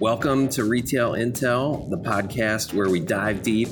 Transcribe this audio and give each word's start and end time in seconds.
Welcome 0.00 0.48
to 0.50 0.64
Retail 0.64 1.12
Intel, 1.12 1.90
the 1.90 1.98
podcast 1.98 2.72
where 2.72 2.88
we 2.88 3.00
dive 3.00 3.42
deep 3.42 3.68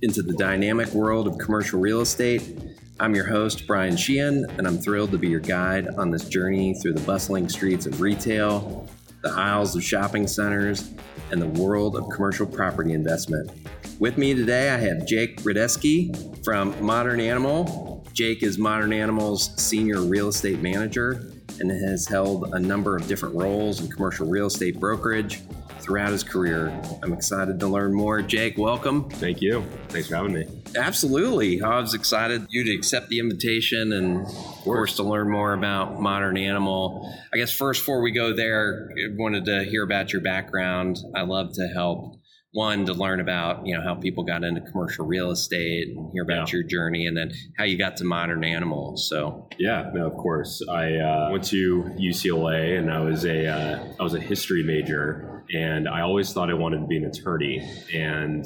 into 0.00 0.22
the 0.22 0.32
dynamic 0.32 0.88
world 0.94 1.26
of 1.26 1.36
commercial 1.36 1.78
real 1.78 2.00
estate. 2.00 2.58
I'm 2.98 3.14
your 3.14 3.26
host, 3.26 3.66
Brian 3.66 3.94
Sheehan, 3.94 4.46
and 4.56 4.66
I'm 4.66 4.78
thrilled 4.78 5.10
to 5.10 5.18
be 5.18 5.28
your 5.28 5.40
guide 5.40 5.88
on 5.98 6.10
this 6.10 6.26
journey 6.26 6.72
through 6.72 6.94
the 6.94 7.02
bustling 7.02 7.50
streets 7.50 7.84
of 7.84 8.00
retail, 8.00 8.88
the 9.22 9.28
aisles 9.28 9.76
of 9.76 9.84
shopping 9.84 10.26
centers, 10.26 10.90
and 11.32 11.42
the 11.42 11.60
world 11.60 11.96
of 11.96 12.08
commercial 12.08 12.46
property 12.46 12.94
investment. 12.94 13.50
With 13.98 14.16
me 14.16 14.32
today, 14.32 14.70
I 14.70 14.78
have 14.78 15.06
Jake 15.06 15.42
Radeski 15.42 16.42
from 16.46 16.82
Modern 16.82 17.20
Animal. 17.20 18.06
Jake 18.14 18.42
is 18.42 18.56
Modern 18.56 18.94
Animal's 18.94 19.52
senior 19.62 20.00
real 20.00 20.28
estate 20.28 20.62
manager 20.62 21.30
and 21.60 21.70
has 21.70 22.06
held 22.06 22.54
a 22.54 22.58
number 22.58 22.96
of 22.96 23.06
different 23.06 23.34
roles 23.34 23.82
in 23.82 23.90
commercial 23.90 24.26
real 24.26 24.46
estate 24.46 24.80
brokerage 24.80 25.42
throughout 25.88 26.12
his 26.12 26.22
career. 26.22 26.68
I'm 27.02 27.14
excited 27.14 27.58
to 27.60 27.66
learn 27.66 27.94
more. 27.94 28.20
Jake, 28.20 28.58
welcome. 28.58 29.08
Thank 29.08 29.40
you. 29.40 29.64
Thanks 29.88 30.08
for 30.08 30.16
having 30.16 30.34
me. 30.34 30.46
Absolutely. 30.76 31.62
I 31.62 31.80
was 31.80 31.94
excited 31.94 32.46
you 32.50 32.62
to 32.64 32.74
accept 32.74 33.08
the 33.08 33.18
invitation 33.18 33.94
and, 33.94 34.26
of 34.26 34.34
course, 34.64 34.96
to 34.96 35.02
learn 35.02 35.30
more 35.30 35.54
about 35.54 35.98
Modern 35.98 36.36
Animal. 36.36 37.10
I 37.32 37.38
guess 37.38 37.50
first, 37.50 37.80
before 37.80 38.02
we 38.02 38.12
go 38.12 38.36
there, 38.36 38.90
I 38.92 39.16
wanted 39.16 39.46
to 39.46 39.64
hear 39.64 39.82
about 39.82 40.12
your 40.12 40.20
background. 40.20 40.98
I 41.16 41.22
love 41.22 41.54
to 41.54 41.66
help 41.68 42.16
one 42.52 42.86
to 42.86 42.94
learn 42.94 43.20
about 43.20 43.66
you 43.66 43.76
know 43.76 43.82
how 43.82 43.94
people 43.94 44.24
got 44.24 44.42
into 44.42 44.60
commercial 44.62 45.06
real 45.06 45.30
estate 45.30 45.88
and 45.88 46.10
hear 46.12 46.22
about 46.22 46.50
yeah. 46.50 46.58
your 46.58 46.66
journey 46.66 47.06
and 47.06 47.14
then 47.14 47.30
how 47.58 47.64
you 47.64 47.76
got 47.76 47.94
to 47.98 48.04
modern 48.04 48.42
animals 48.42 49.06
so 49.06 49.46
yeah 49.58 49.90
no 49.92 50.06
of 50.06 50.14
course 50.14 50.62
i 50.70 50.94
uh, 50.94 51.28
went 51.30 51.44
to 51.44 51.82
ucla 52.00 52.78
and 52.78 52.90
i 52.90 53.00
was 53.00 53.26
a 53.26 53.46
uh, 53.46 53.84
I 54.00 54.02
was 54.02 54.14
a 54.14 54.20
history 54.20 54.62
major 54.62 55.37
and 55.54 55.88
i 55.88 56.00
always 56.00 56.32
thought 56.32 56.50
i 56.50 56.54
wanted 56.54 56.80
to 56.80 56.86
be 56.86 56.96
an 56.96 57.04
attorney. 57.04 57.58
And 57.94 58.44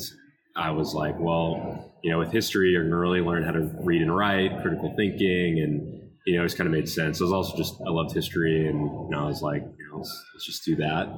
i 0.57 0.71
was 0.71 0.95
like 0.95 1.19
well 1.19 1.93
you 2.03 2.11
know 2.11 2.19
with 2.19 2.33
history 2.33 2.71
you're 2.71 2.83
going 2.83 2.93
to 2.93 2.99
really 2.99 3.21
learn 3.21 3.43
how 3.43 3.53
to 3.53 3.71
read 3.81 4.03
and 4.03 4.15
write 4.15 4.61
critical 4.63 4.93
thinking 4.97 5.61
and 5.61 6.11
you 6.27 6.39
know 6.39 6.45
it's 6.45 6.55
kind 6.55 6.67
of 6.67 6.73
made 6.73 6.89
sense. 6.89 7.21
I 7.21 7.25
was 7.25 7.33
also 7.33 7.57
just 7.57 7.81
i 7.87 7.91
loved 7.91 8.15
history 8.15 8.69
and 8.69 8.81
you 8.81 9.09
know, 9.11 9.25
i 9.25 9.27
was 9.27 9.43
like 9.43 9.63
you 9.63 9.89
know 9.91 9.99
let's, 9.99 10.25
let's 10.35 10.47
just 10.47 10.65
do 10.65 10.77
that. 10.77 11.09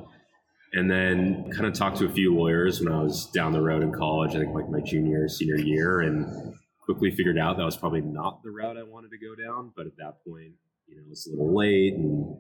And 0.75 0.91
then 0.91 1.51
kind 1.53 1.67
of 1.67 1.73
talked 1.73 1.99
to 1.99 2.07
a 2.07 2.09
few 2.09 2.35
lawyers 2.35 2.81
when 2.81 2.93
I 2.93 3.01
was 3.01 3.27
down 3.27 3.53
the 3.53 3.61
road 3.61 3.85
in 3.85 3.93
college, 3.93 4.35
I 4.35 4.41
think 4.41 4.53
like 4.53 4.69
my 4.69 4.81
junior, 4.81 5.29
senior 5.29 5.57
year, 5.57 6.01
and 6.01 6.57
quickly 6.81 7.13
figured 7.13 7.39
out 7.39 7.57
that 7.57 7.65
was 7.65 7.77
probably 7.77 8.01
not 8.01 8.43
the 8.43 8.51
route 8.51 8.77
I 8.77 8.83
wanted 8.83 9.11
to 9.11 9.19
go 9.19 9.41
down. 9.41 9.73
But 9.77 9.87
at 9.87 9.97
that 9.99 10.25
point, 10.27 10.55
you 10.89 10.97
know, 10.97 11.03
it 11.07 11.09
was 11.09 11.29
a 11.29 11.31
little 11.31 11.57
late 11.57 11.95
and 11.95 12.39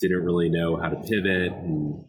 didn't 0.00 0.24
really 0.24 0.48
know 0.48 0.76
how 0.76 0.88
to 0.88 0.96
pivot 0.96 1.52
and 1.52 2.04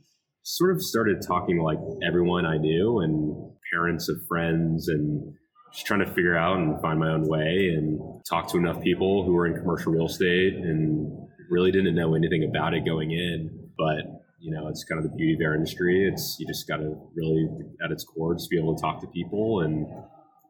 sort 0.45 0.75
of 0.75 0.81
started 0.81 1.23
talking 1.25 1.57
to 1.57 1.63
like 1.63 1.79
everyone 2.07 2.45
I 2.45 2.57
knew 2.57 2.99
and 2.99 3.51
parents 3.73 4.09
of 4.09 4.17
friends 4.27 4.87
and 4.87 5.33
just 5.73 5.87
trying 5.87 6.01
to 6.01 6.05
figure 6.05 6.37
out 6.37 6.57
and 6.57 6.79
find 6.81 6.99
my 6.99 7.09
own 7.09 7.27
way 7.27 7.73
and 7.75 7.99
talk 8.29 8.47
to 8.51 8.57
enough 8.57 8.79
people 8.83 9.25
who 9.25 9.33
were 9.33 9.47
in 9.47 9.59
commercial 9.59 9.91
real 9.91 10.05
estate 10.05 10.53
and 10.53 11.11
really 11.49 11.71
didn't 11.71 11.95
know 11.95 12.13
anything 12.13 12.47
about 12.47 12.75
it 12.75 12.85
going 12.85 13.09
in. 13.11 13.71
But 13.75 14.05
you 14.39 14.51
know, 14.51 14.67
it's 14.67 14.83
kind 14.83 15.03
of 15.03 15.09
the 15.09 15.17
beauty 15.17 15.33
of 15.33 15.47
our 15.47 15.55
industry. 15.55 16.07
It's 16.07 16.37
you 16.39 16.45
just 16.45 16.67
got 16.67 16.77
to 16.77 16.95
really, 17.15 17.49
at 17.83 17.91
its 17.91 18.03
core, 18.03 18.35
just 18.35 18.51
be 18.51 18.59
able 18.59 18.75
to 18.75 18.81
talk 18.81 19.01
to 19.01 19.07
people 19.07 19.61
and 19.61 19.87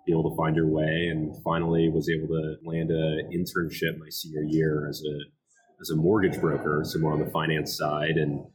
be 0.06 0.12
able 0.12 0.30
to 0.30 0.36
find 0.36 0.58
your 0.58 0.68
way. 0.68 1.08
And 1.10 1.34
finally, 1.42 1.90
was 1.90 2.10
able 2.10 2.28
to 2.28 2.56
land 2.66 2.92
an 2.92 3.30
internship 3.34 3.98
my 3.98 4.10
senior 4.10 4.44
year 4.44 4.90
as 4.90 5.02
a 5.02 5.16
as 5.80 5.90
a 5.92 5.96
mortgage 5.96 6.40
broker, 6.42 6.82
so 6.84 7.00
more 7.00 7.14
on 7.14 7.24
the 7.24 7.32
finance 7.32 7.78
side, 7.78 8.18
and 8.18 8.46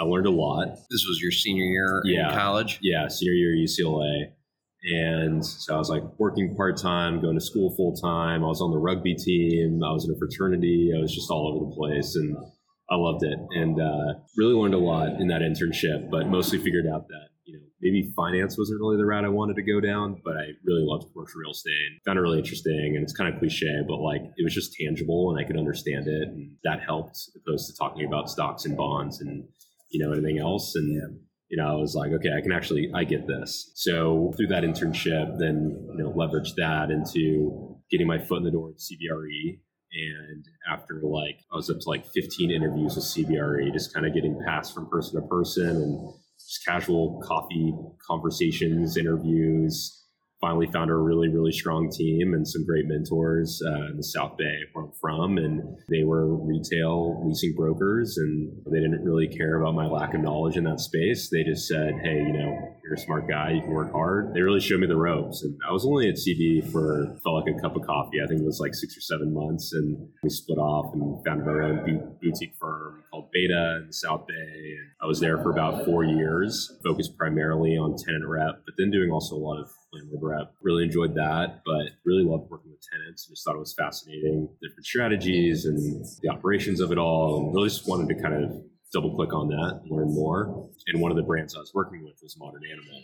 I 0.00 0.04
learned 0.04 0.26
a 0.26 0.30
lot. 0.30 0.68
This 0.90 1.04
was 1.06 1.20
your 1.20 1.30
senior 1.30 1.64
year 1.64 2.02
yeah, 2.06 2.32
in 2.32 2.38
college. 2.38 2.78
Yeah, 2.80 3.06
senior 3.08 3.34
year 3.34 3.54
UCLA. 3.54 4.32
And 4.82 5.44
so 5.44 5.74
I 5.74 5.78
was 5.78 5.90
like 5.90 6.02
working 6.18 6.56
part 6.56 6.78
time, 6.78 7.20
going 7.20 7.38
to 7.38 7.44
school 7.44 7.76
full 7.76 7.94
time. 7.94 8.42
I 8.42 8.48
was 8.48 8.62
on 8.62 8.70
the 8.70 8.78
rugby 8.78 9.14
team. 9.14 9.82
I 9.84 9.92
was 9.92 10.06
in 10.08 10.14
a 10.14 10.18
fraternity. 10.18 10.90
I 10.96 11.00
was 11.00 11.14
just 11.14 11.30
all 11.30 11.48
over 11.48 11.66
the 11.66 11.76
place. 11.76 12.16
And 12.16 12.34
I 12.90 12.96
loved 12.96 13.22
it 13.22 13.38
and 13.50 13.80
uh, 13.80 14.18
really 14.36 14.54
learned 14.54 14.74
a 14.74 14.78
lot 14.78 15.20
in 15.20 15.28
that 15.28 15.42
internship, 15.42 16.10
but 16.10 16.26
mostly 16.26 16.58
figured 16.58 16.86
out 16.92 17.06
that 17.06 17.28
you 17.44 17.54
know 17.54 17.64
maybe 17.80 18.12
finance 18.16 18.58
wasn't 18.58 18.80
really 18.80 18.96
the 18.96 19.06
route 19.06 19.24
I 19.24 19.28
wanted 19.28 19.54
to 19.56 19.62
go 19.62 19.80
down, 19.80 20.20
but 20.24 20.36
I 20.36 20.50
really 20.64 20.82
loved 20.82 21.12
commercial 21.12 21.38
real 21.38 21.52
estate. 21.52 22.02
Found 22.04 22.18
it 22.18 22.22
really 22.22 22.40
interesting, 22.40 22.94
and 22.96 23.04
it's 23.04 23.12
kind 23.12 23.32
of 23.32 23.38
cliche, 23.38 23.82
but 23.86 23.98
like 23.98 24.22
it 24.22 24.42
was 24.42 24.52
just 24.52 24.74
tangible, 24.74 25.30
and 25.30 25.38
I 25.38 25.46
could 25.46 25.56
understand 25.56 26.08
it, 26.08 26.28
and 26.28 26.50
that 26.64 26.80
helped 26.80 27.16
opposed 27.36 27.70
to 27.70 27.76
talking 27.78 28.06
about 28.06 28.28
stocks 28.28 28.64
and 28.64 28.76
bonds 28.76 29.20
and 29.20 29.44
you 29.90 30.04
know 30.04 30.12
anything 30.12 30.38
else. 30.38 30.74
And 30.74 30.94
yeah. 30.94 31.18
you 31.48 31.56
know, 31.56 31.68
I 31.68 31.74
was 31.74 31.94
like, 31.94 32.12
okay, 32.12 32.30
I 32.36 32.40
can 32.40 32.52
actually 32.52 32.90
I 32.94 33.04
get 33.04 33.26
this. 33.26 33.72
So 33.74 34.32
through 34.36 34.48
that 34.48 34.64
internship, 34.64 35.38
then 35.38 35.88
you 35.96 36.04
know 36.04 36.12
leveraged 36.12 36.54
that 36.56 36.90
into 36.90 37.76
getting 37.90 38.06
my 38.06 38.18
foot 38.18 38.38
in 38.38 38.44
the 38.44 38.50
door 38.50 38.70
at 38.70 38.76
CBRE 38.76 39.58
and 39.92 40.44
after 40.70 41.00
like, 41.02 41.40
I 41.52 41.56
was 41.56 41.68
up 41.68 41.80
to 41.80 41.88
like 41.88 42.06
15 42.06 42.50
interviews 42.50 42.94
with 42.94 43.04
CBRE, 43.04 43.72
just 43.72 43.92
kind 43.92 44.06
of 44.06 44.14
getting 44.14 44.40
passed 44.46 44.74
from 44.74 44.88
person 44.88 45.20
to 45.20 45.26
person 45.26 45.68
and 45.68 46.14
just 46.38 46.64
casual 46.64 47.20
coffee 47.24 47.74
conversations, 48.06 48.96
interviews, 48.96 49.99
finally 50.40 50.66
found 50.72 50.90
a 50.90 50.94
really, 50.94 51.28
really 51.28 51.52
strong 51.52 51.90
team 51.90 52.32
and 52.34 52.48
some 52.48 52.64
great 52.64 52.86
mentors 52.86 53.62
uh, 53.66 53.90
in 53.90 53.96
the 53.96 54.02
South 54.02 54.36
Bay 54.38 54.56
where 54.72 54.86
I'm 54.86 54.92
from. 55.00 55.38
And 55.38 55.78
they 55.88 56.02
were 56.04 56.34
retail 56.34 57.22
leasing 57.26 57.54
brokers 57.54 58.16
and 58.16 58.50
they 58.70 58.80
didn't 58.80 59.04
really 59.04 59.28
care 59.28 59.60
about 59.60 59.74
my 59.74 59.86
lack 59.86 60.14
of 60.14 60.20
knowledge 60.20 60.56
in 60.56 60.64
that 60.64 60.80
space. 60.80 61.28
They 61.28 61.44
just 61.44 61.68
said, 61.68 61.94
hey, 62.02 62.16
you 62.16 62.32
know, 62.32 62.58
you're 62.82 62.94
a 62.94 62.98
smart 62.98 63.28
guy, 63.28 63.52
you 63.52 63.60
can 63.60 63.70
work 63.70 63.92
hard. 63.92 64.32
They 64.34 64.40
really 64.40 64.60
showed 64.60 64.80
me 64.80 64.86
the 64.86 64.96
ropes. 64.96 65.42
And 65.42 65.58
I 65.68 65.72
was 65.72 65.84
only 65.84 66.08
at 66.08 66.16
CB 66.16 66.72
for, 66.72 67.16
felt 67.22 67.44
like 67.44 67.54
a 67.54 67.60
cup 67.60 67.76
of 67.76 67.86
coffee. 67.86 68.18
I 68.24 68.26
think 68.26 68.40
it 68.40 68.46
was 68.46 68.60
like 68.60 68.74
six 68.74 68.96
or 68.96 69.00
seven 69.00 69.34
months. 69.34 69.72
And 69.72 70.08
we 70.22 70.30
split 70.30 70.58
off 70.58 70.94
and 70.94 71.24
founded 71.24 71.46
our 71.46 71.62
own 71.62 72.16
boutique 72.20 72.54
firm 72.58 73.04
called 73.10 73.30
Beta 73.32 73.80
in 73.80 73.88
the 73.88 73.92
South 73.92 74.26
Bay. 74.26 74.34
I 75.02 75.06
was 75.06 75.18
there 75.18 75.38
for 75.38 75.50
about 75.50 75.86
four 75.86 76.04
years, 76.04 76.78
focused 76.84 77.16
primarily 77.16 77.76
on 77.76 77.96
tenant 77.96 78.26
rep, 78.26 78.60
but 78.66 78.74
then 78.76 78.90
doing 78.90 79.10
also 79.10 79.34
a 79.34 79.38
lot 79.38 79.58
of 79.58 79.70
landlord 79.94 80.22
rep. 80.22 80.54
Really 80.62 80.84
enjoyed 80.84 81.14
that, 81.14 81.62
but 81.64 81.92
really 82.04 82.22
loved 82.22 82.50
working 82.50 82.70
with 82.70 82.80
tenants. 82.92 83.26
Just 83.26 83.44
thought 83.44 83.56
it 83.56 83.58
was 83.58 83.74
fascinating, 83.78 84.48
different 84.62 84.84
strategies 84.84 85.64
and 85.64 86.04
the 86.22 86.28
operations 86.28 86.80
of 86.80 86.92
it 86.92 86.98
all. 86.98 87.38
And 87.38 87.54
really 87.54 87.70
just 87.70 87.88
wanted 87.88 88.14
to 88.14 88.22
kind 88.22 88.44
of 88.44 88.62
double 88.92 89.16
click 89.16 89.32
on 89.32 89.48
that, 89.48 89.80
learn 89.88 90.12
more. 90.12 90.68
And 90.88 91.00
one 91.00 91.10
of 91.10 91.16
the 91.16 91.22
brands 91.22 91.56
I 91.56 91.60
was 91.60 91.72
working 91.72 92.04
with 92.04 92.18
was 92.22 92.36
Modern 92.38 92.62
Animal. 92.70 93.02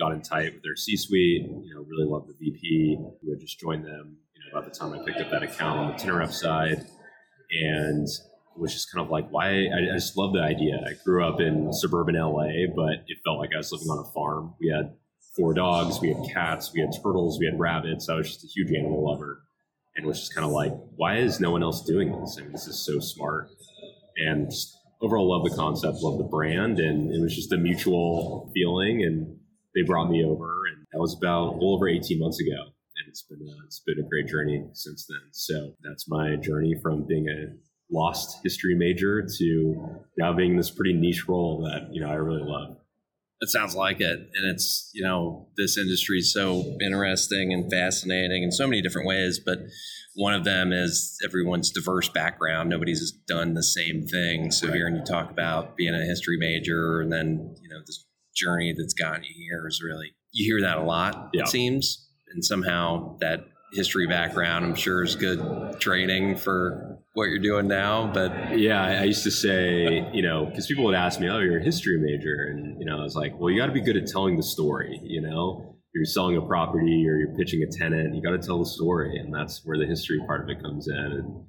Got 0.00 0.12
in 0.12 0.22
tight 0.22 0.52
with 0.52 0.62
their 0.64 0.76
C-suite. 0.76 1.42
You 1.42 1.74
know, 1.74 1.86
really 1.88 2.10
loved 2.10 2.28
the 2.28 2.34
VP 2.38 2.98
who 3.22 3.30
had 3.30 3.40
just 3.40 3.60
joined 3.60 3.84
them. 3.84 4.16
You 4.34 4.52
know, 4.52 4.60
by 4.60 4.68
the 4.68 4.74
time 4.74 4.92
I 4.92 5.04
picked 5.04 5.20
up 5.20 5.30
that 5.30 5.44
account 5.44 5.78
on 5.78 5.92
the 5.92 5.94
tenant 5.96 6.18
rep 6.18 6.32
side, 6.32 6.86
and 7.52 8.08
was 8.58 8.72
just 8.72 8.92
kind 8.92 9.04
of 9.04 9.10
like 9.10 9.28
why 9.30 9.50
I, 9.50 9.94
just 9.94 10.16
love 10.16 10.32
the 10.32 10.40
idea. 10.40 10.80
I 10.86 10.92
grew 11.04 11.26
up 11.26 11.40
in 11.40 11.72
suburban 11.72 12.14
LA, 12.14 12.66
but 12.74 13.04
it 13.06 13.18
felt 13.24 13.38
like 13.38 13.50
I 13.54 13.58
was 13.58 13.72
living 13.72 13.88
on 13.88 14.04
a 14.06 14.12
farm. 14.12 14.54
We 14.60 14.68
had 14.68 14.94
four 15.36 15.54
dogs, 15.54 16.00
we 16.00 16.08
had 16.08 16.22
cats, 16.32 16.72
we 16.72 16.80
had 16.80 16.90
turtles, 17.02 17.38
we 17.38 17.46
had 17.46 17.58
rabbits. 17.58 18.08
I 18.08 18.14
was 18.14 18.28
just 18.28 18.44
a 18.44 18.48
huge 18.48 18.72
animal 18.72 19.04
lover 19.10 19.42
and 19.96 20.06
was 20.06 20.20
just 20.20 20.34
kind 20.34 20.44
of 20.44 20.52
like, 20.52 20.72
why 20.96 21.16
is 21.16 21.40
no 21.40 21.50
one 21.50 21.62
else 21.62 21.84
doing 21.84 22.12
this? 22.20 22.36
I 22.38 22.42
mean, 22.42 22.52
this 22.52 22.66
is 22.66 22.84
so 22.84 23.00
smart. 23.00 23.48
And 24.16 24.50
overall, 25.00 25.30
love 25.30 25.48
the 25.48 25.56
concept, 25.56 25.98
love 26.00 26.18
the 26.18 26.24
brand, 26.24 26.78
and 26.78 27.12
it 27.12 27.20
was 27.20 27.34
just 27.34 27.52
a 27.52 27.56
mutual 27.56 28.50
feeling. 28.54 29.02
And 29.02 29.38
they 29.74 29.82
brought 29.82 30.10
me 30.10 30.24
over, 30.24 30.66
and 30.66 30.86
that 30.92 30.98
was 30.98 31.16
about 31.16 31.48
a 31.48 31.52
little 31.52 31.74
over 31.74 31.88
18 31.88 32.18
months 32.18 32.40
ago. 32.40 32.62
And 32.96 33.08
it's 33.08 33.22
been 33.22 33.40
a, 33.40 33.64
it's 33.64 33.80
been 33.80 33.98
a 33.98 34.08
great 34.08 34.26
journey 34.26 34.66
since 34.72 35.06
then. 35.06 35.20
So 35.32 35.74
that's 35.82 36.08
my 36.08 36.36
journey 36.36 36.74
from 36.82 37.06
being 37.06 37.26
a 37.28 37.56
lost 37.90 38.38
history 38.42 38.74
major 38.74 39.26
to 39.38 40.04
now 40.18 40.32
being 40.32 40.56
this 40.56 40.70
pretty 40.70 40.92
niche 40.92 41.28
role 41.28 41.62
that 41.62 41.92
you 41.92 42.00
know 42.00 42.10
I 42.10 42.14
really 42.14 42.42
love. 42.42 42.76
It 43.40 43.50
sounds 43.50 43.74
like 43.76 44.00
it. 44.00 44.18
And 44.18 44.50
it's, 44.50 44.90
you 44.94 45.02
know, 45.02 45.48
this 45.58 45.76
industry 45.76 46.18
is 46.18 46.32
so 46.32 46.74
interesting 46.80 47.52
and 47.52 47.70
fascinating 47.70 48.42
in 48.42 48.50
so 48.50 48.66
many 48.66 48.80
different 48.80 49.06
ways. 49.06 49.38
But 49.38 49.58
one 50.14 50.32
of 50.32 50.44
them 50.44 50.72
is 50.72 51.18
everyone's 51.22 51.70
diverse 51.70 52.08
background. 52.08 52.70
Nobody's 52.70 53.12
done 53.28 53.52
the 53.52 53.62
same 53.62 54.06
thing. 54.06 54.50
So 54.50 54.68
right. 54.68 54.76
hearing 54.76 54.96
you 54.96 55.04
talk 55.04 55.30
about 55.30 55.76
being 55.76 55.94
a 55.94 56.04
history 56.06 56.38
major 56.38 57.02
and 57.02 57.12
then, 57.12 57.54
you 57.60 57.68
know, 57.68 57.80
this 57.86 58.06
journey 58.34 58.74
that's 58.76 58.94
gotten 58.94 59.24
you 59.24 59.34
here 59.36 59.66
is 59.68 59.82
really, 59.84 60.14
you 60.32 60.50
hear 60.50 60.66
that 60.66 60.78
a 60.78 60.82
lot, 60.82 61.28
yeah. 61.34 61.42
it 61.42 61.48
seems. 61.48 62.08
And 62.32 62.42
somehow 62.42 63.18
that 63.20 63.40
history 63.76 64.06
background, 64.06 64.64
I'm 64.64 64.74
sure 64.74 65.04
is 65.04 65.14
good 65.14 65.80
training 65.80 66.38
for 66.38 66.98
what 67.12 67.24
you're 67.24 67.38
doing 67.38 67.68
now. 67.68 68.10
But 68.12 68.58
yeah, 68.58 68.82
I 68.82 69.04
used 69.04 69.22
to 69.24 69.30
say, 69.30 70.08
you 70.12 70.22
know, 70.22 70.46
because 70.46 70.66
people 70.66 70.84
would 70.84 70.94
ask 70.94 71.20
me, 71.20 71.28
"Oh, 71.28 71.38
you're 71.38 71.58
a 71.58 71.64
history 71.64 71.98
major," 72.00 72.48
and 72.50 72.80
you 72.80 72.86
know, 72.86 72.98
I 72.98 73.02
was 73.02 73.14
like, 73.14 73.38
"Well, 73.38 73.50
you 73.50 73.60
got 73.60 73.66
to 73.66 73.72
be 73.72 73.80
good 73.80 73.96
at 73.96 74.06
telling 74.06 74.36
the 74.36 74.42
story." 74.42 74.98
You 75.04 75.20
know, 75.20 75.76
you're 75.96 76.04
selling 76.04 76.36
a 76.36 76.42
property 76.42 77.08
or 77.08 77.16
you're 77.16 77.34
pitching 77.34 77.62
a 77.62 77.66
tenant, 77.66 78.14
you 78.14 78.22
got 78.22 78.30
to 78.30 78.46
tell 78.46 78.58
the 78.58 78.66
story, 78.66 79.18
and 79.18 79.32
that's 79.32 79.62
where 79.64 79.78
the 79.78 79.86
history 79.86 80.20
part 80.26 80.42
of 80.42 80.50
it 80.50 80.62
comes 80.62 80.88
in. 80.88 80.94
And 80.94 81.44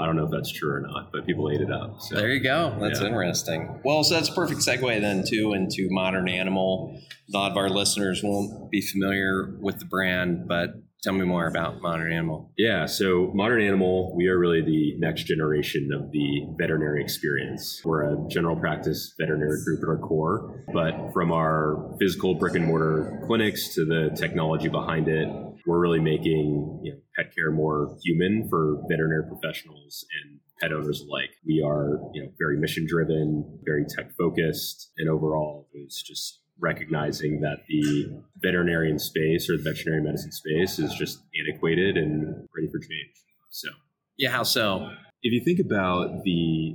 I 0.00 0.06
don't 0.06 0.16
know 0.16 0.24
if 0.24 0.30
that's 0.30 0.50
true 0.50 0.72
or 0.72 0.80
not, 0.80 1.12
but 1.12 1.26
people 1.26 1.50
ate 1.50 1.60
it 1.60 1.70
up. 1.70 2.00
So. 2.00 2.14
There 2.16 2.30
you 2.30 2.40
go. 2.40 2.74
That's 2.80 3.00
yeah. 3.00 3.08
interesting. 3.08 3.80
Well, 3.84 4.02
so 4.02 4.14
that's 4.14 4.30
a 4.30 4.32
perfect 4.32 4.60
segue 4.60 5.00
then 5.00 5.24
too 5.26 5.52
into 5.52 5.88
Modern 5.90 6.28
Animal. 6.28 6.98
A 7.32 7.36
lot 7.36 7.50
of 7.50 7.56
our 7.58 7.68
listeners 7.68 8.22
won't 8.22 8.70
be 8.70 8.80
familiar 8.80 9.58
with 9.60 9.78
the 9.78 9.84
brand, 9.84 10.48
but 10.48 10.70
Tell 11.02 11.14
me 11.14 11.24
more 11.24 11.48
about 11.48 11.82
Modern 11.82 12.12
Animal. 12.12 12.52
Yeah, 12.56 12.86
so 12.86 13.32
Modern 13.34 13.60
Animal, 13.60 14.14
we 14.16 14.28
are 14.28 14.38
really 14.38 14.62
the 14.62 14.94
next 14.98 15.24
generation 15.24 15.90
of 15.92 16.12
the 16.12 16.46
veterinary 16.56 17.02
experience. 17.02 17.80
We're 17.84 18.04
a 18.04 18.28
general 18.28 18.54
practice 18.54 19.12
veterinary 19.18 19.58
group 19.64 19.80
at 19.82 19.88
our 19.88 19.98
core, 19.98 20.64
but 20.72 21.12
from 21.12 21.32
our 21.32 21.92
physical 21.98 22.36
brick 22.36 22.54
and 22.54 22.66
mortar 22.66 23.20
clinics 23.26 23.74
to 23.74 23.84
the 23.84 24.14
technology 24.14 24.68
behind 24.68 25.08
it, 25.08 25.26
we're 25.66 25.80
really 25.80 25.98
making 26.00 26.80
you 26.84 26.92
know, 26.92 26.98
pet 27.16 27.34
care 27.34 27.50
more 27.50 27.96
human 28.04 28.48
for 28.48 28.80
veterinary 28.88 29.24
professionals 29.26 30.04
and 30.22 30.38
pet 30.60 30.72
owners 30.72 31.00
alike. 31.00 31.30
We 31.44 31.64
are, 31.66 31.98
you 32.14 32.22
know, 32.22 32.28
very 32.38 32.58
mission 32.58 32.86
driven, 32.88 33.58
very 33.64 33.86
tech 33.88 34.12
focused, 34.16 34.92
and 34.98 35.10
overall, 35.10 35.68
it's 35.72 36.00
just 36.00 36.41
recognizing 36.62 37.40
that 37.40 37.58
the 37.68 38.22
veterinarian 38.36 38.98
space 38.98 39.50
or 39.50 39.56
the 39.56 39.62
veterinary 39.62 40.02
medicine 40.02 40.30
space 40.30 40.78
is 40.78 40.94
just 40.94 41.18
antiquated 41.38 41.96
and 41.96 42.24
ready 42.54 42.68
for 42.70 42.78
change. 42.78 43.12
So, 43.50 43.68
yeah, 44.16 44.30
how 44.30 44.44
so? 44.44 44.88
If 45.22 45.32
you 45.32 45.42
think 45.44 45.58
about 45.58 46.22
the 46.24 46.74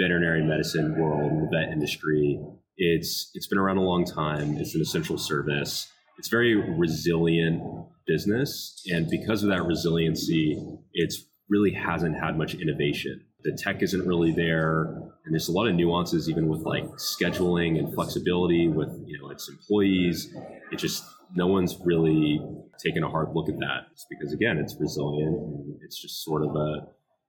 veterinary 0.00 0.42
medicine 0.42 0.98
world 0.98 1.30
and 1.30 1.42
the 1.42 1.50
vet 1.52 1.72
industry, 1.72 2.40
it's 2.76 3.30
it's 3.34 3.46
been 3.46 3.58
around 3.58 3.76
a 3.76 3.82
long 3.82 4.04
time. 4.04 4.56
It's 4.56 4.74
an 4.74 4.80
essential 4.80 5.18
service. 5.18 5.88
It's 6.18 6.28
very 6.28 6.54
resilient 6.54 7.62
business, 8.06 8.82
and 8.86 9.08
because 9.10 9.42
of 9.42 9.50
that 9.50 9.62
resiliency, 9.64 10.58
it's 10.94 11.22
really 11.48 11.72
hasn't 11.72 12.18
had 12.18 12.36
much 12.36 12.54
innovation 12.54 13.25
the 13.46 13.56
tech 13.56 13.80
isn't 13.80 14.06
really 14.06 14.32
there 14.32 14.82
and 15.24 15.32
there's 15.32 15.48
a 15.48 15.52
lot 15.52 15.68
of 15.68 15.74
nuances 15.74 16.28
even 16.28 16.48
with 16.48 16.62
like 16.62 16.84
scheduling 16.96 17.78
and 17.78 17.94
flexibility 17.94 18.68
with 18.68 18.88
you 19.06 19.18
know 19.18 19.30
its 19.30 19.48
employees. 19.48 20.34
It 20.72 20.78
just 20.78 21.04
no 21.34 21.46
one's 21.46 21.78
really 21.84 22.40
taken 22.84 23.04
a 23.04 23.08
hard 23.08 23.28
look 23.34 23.48
at 23.48 23.58
that 23.58 23.86
it's 23.92 24.04
because 24.10 24.32
again 24.32 24.58
it's 24.58 24.76
resilient 24.78 25.34
and 25.34 25.76
it's 25.82 26.00
just 26.00 26.24
sort 26.24 26.42
of 26.44 26.54
a 26.56 26.88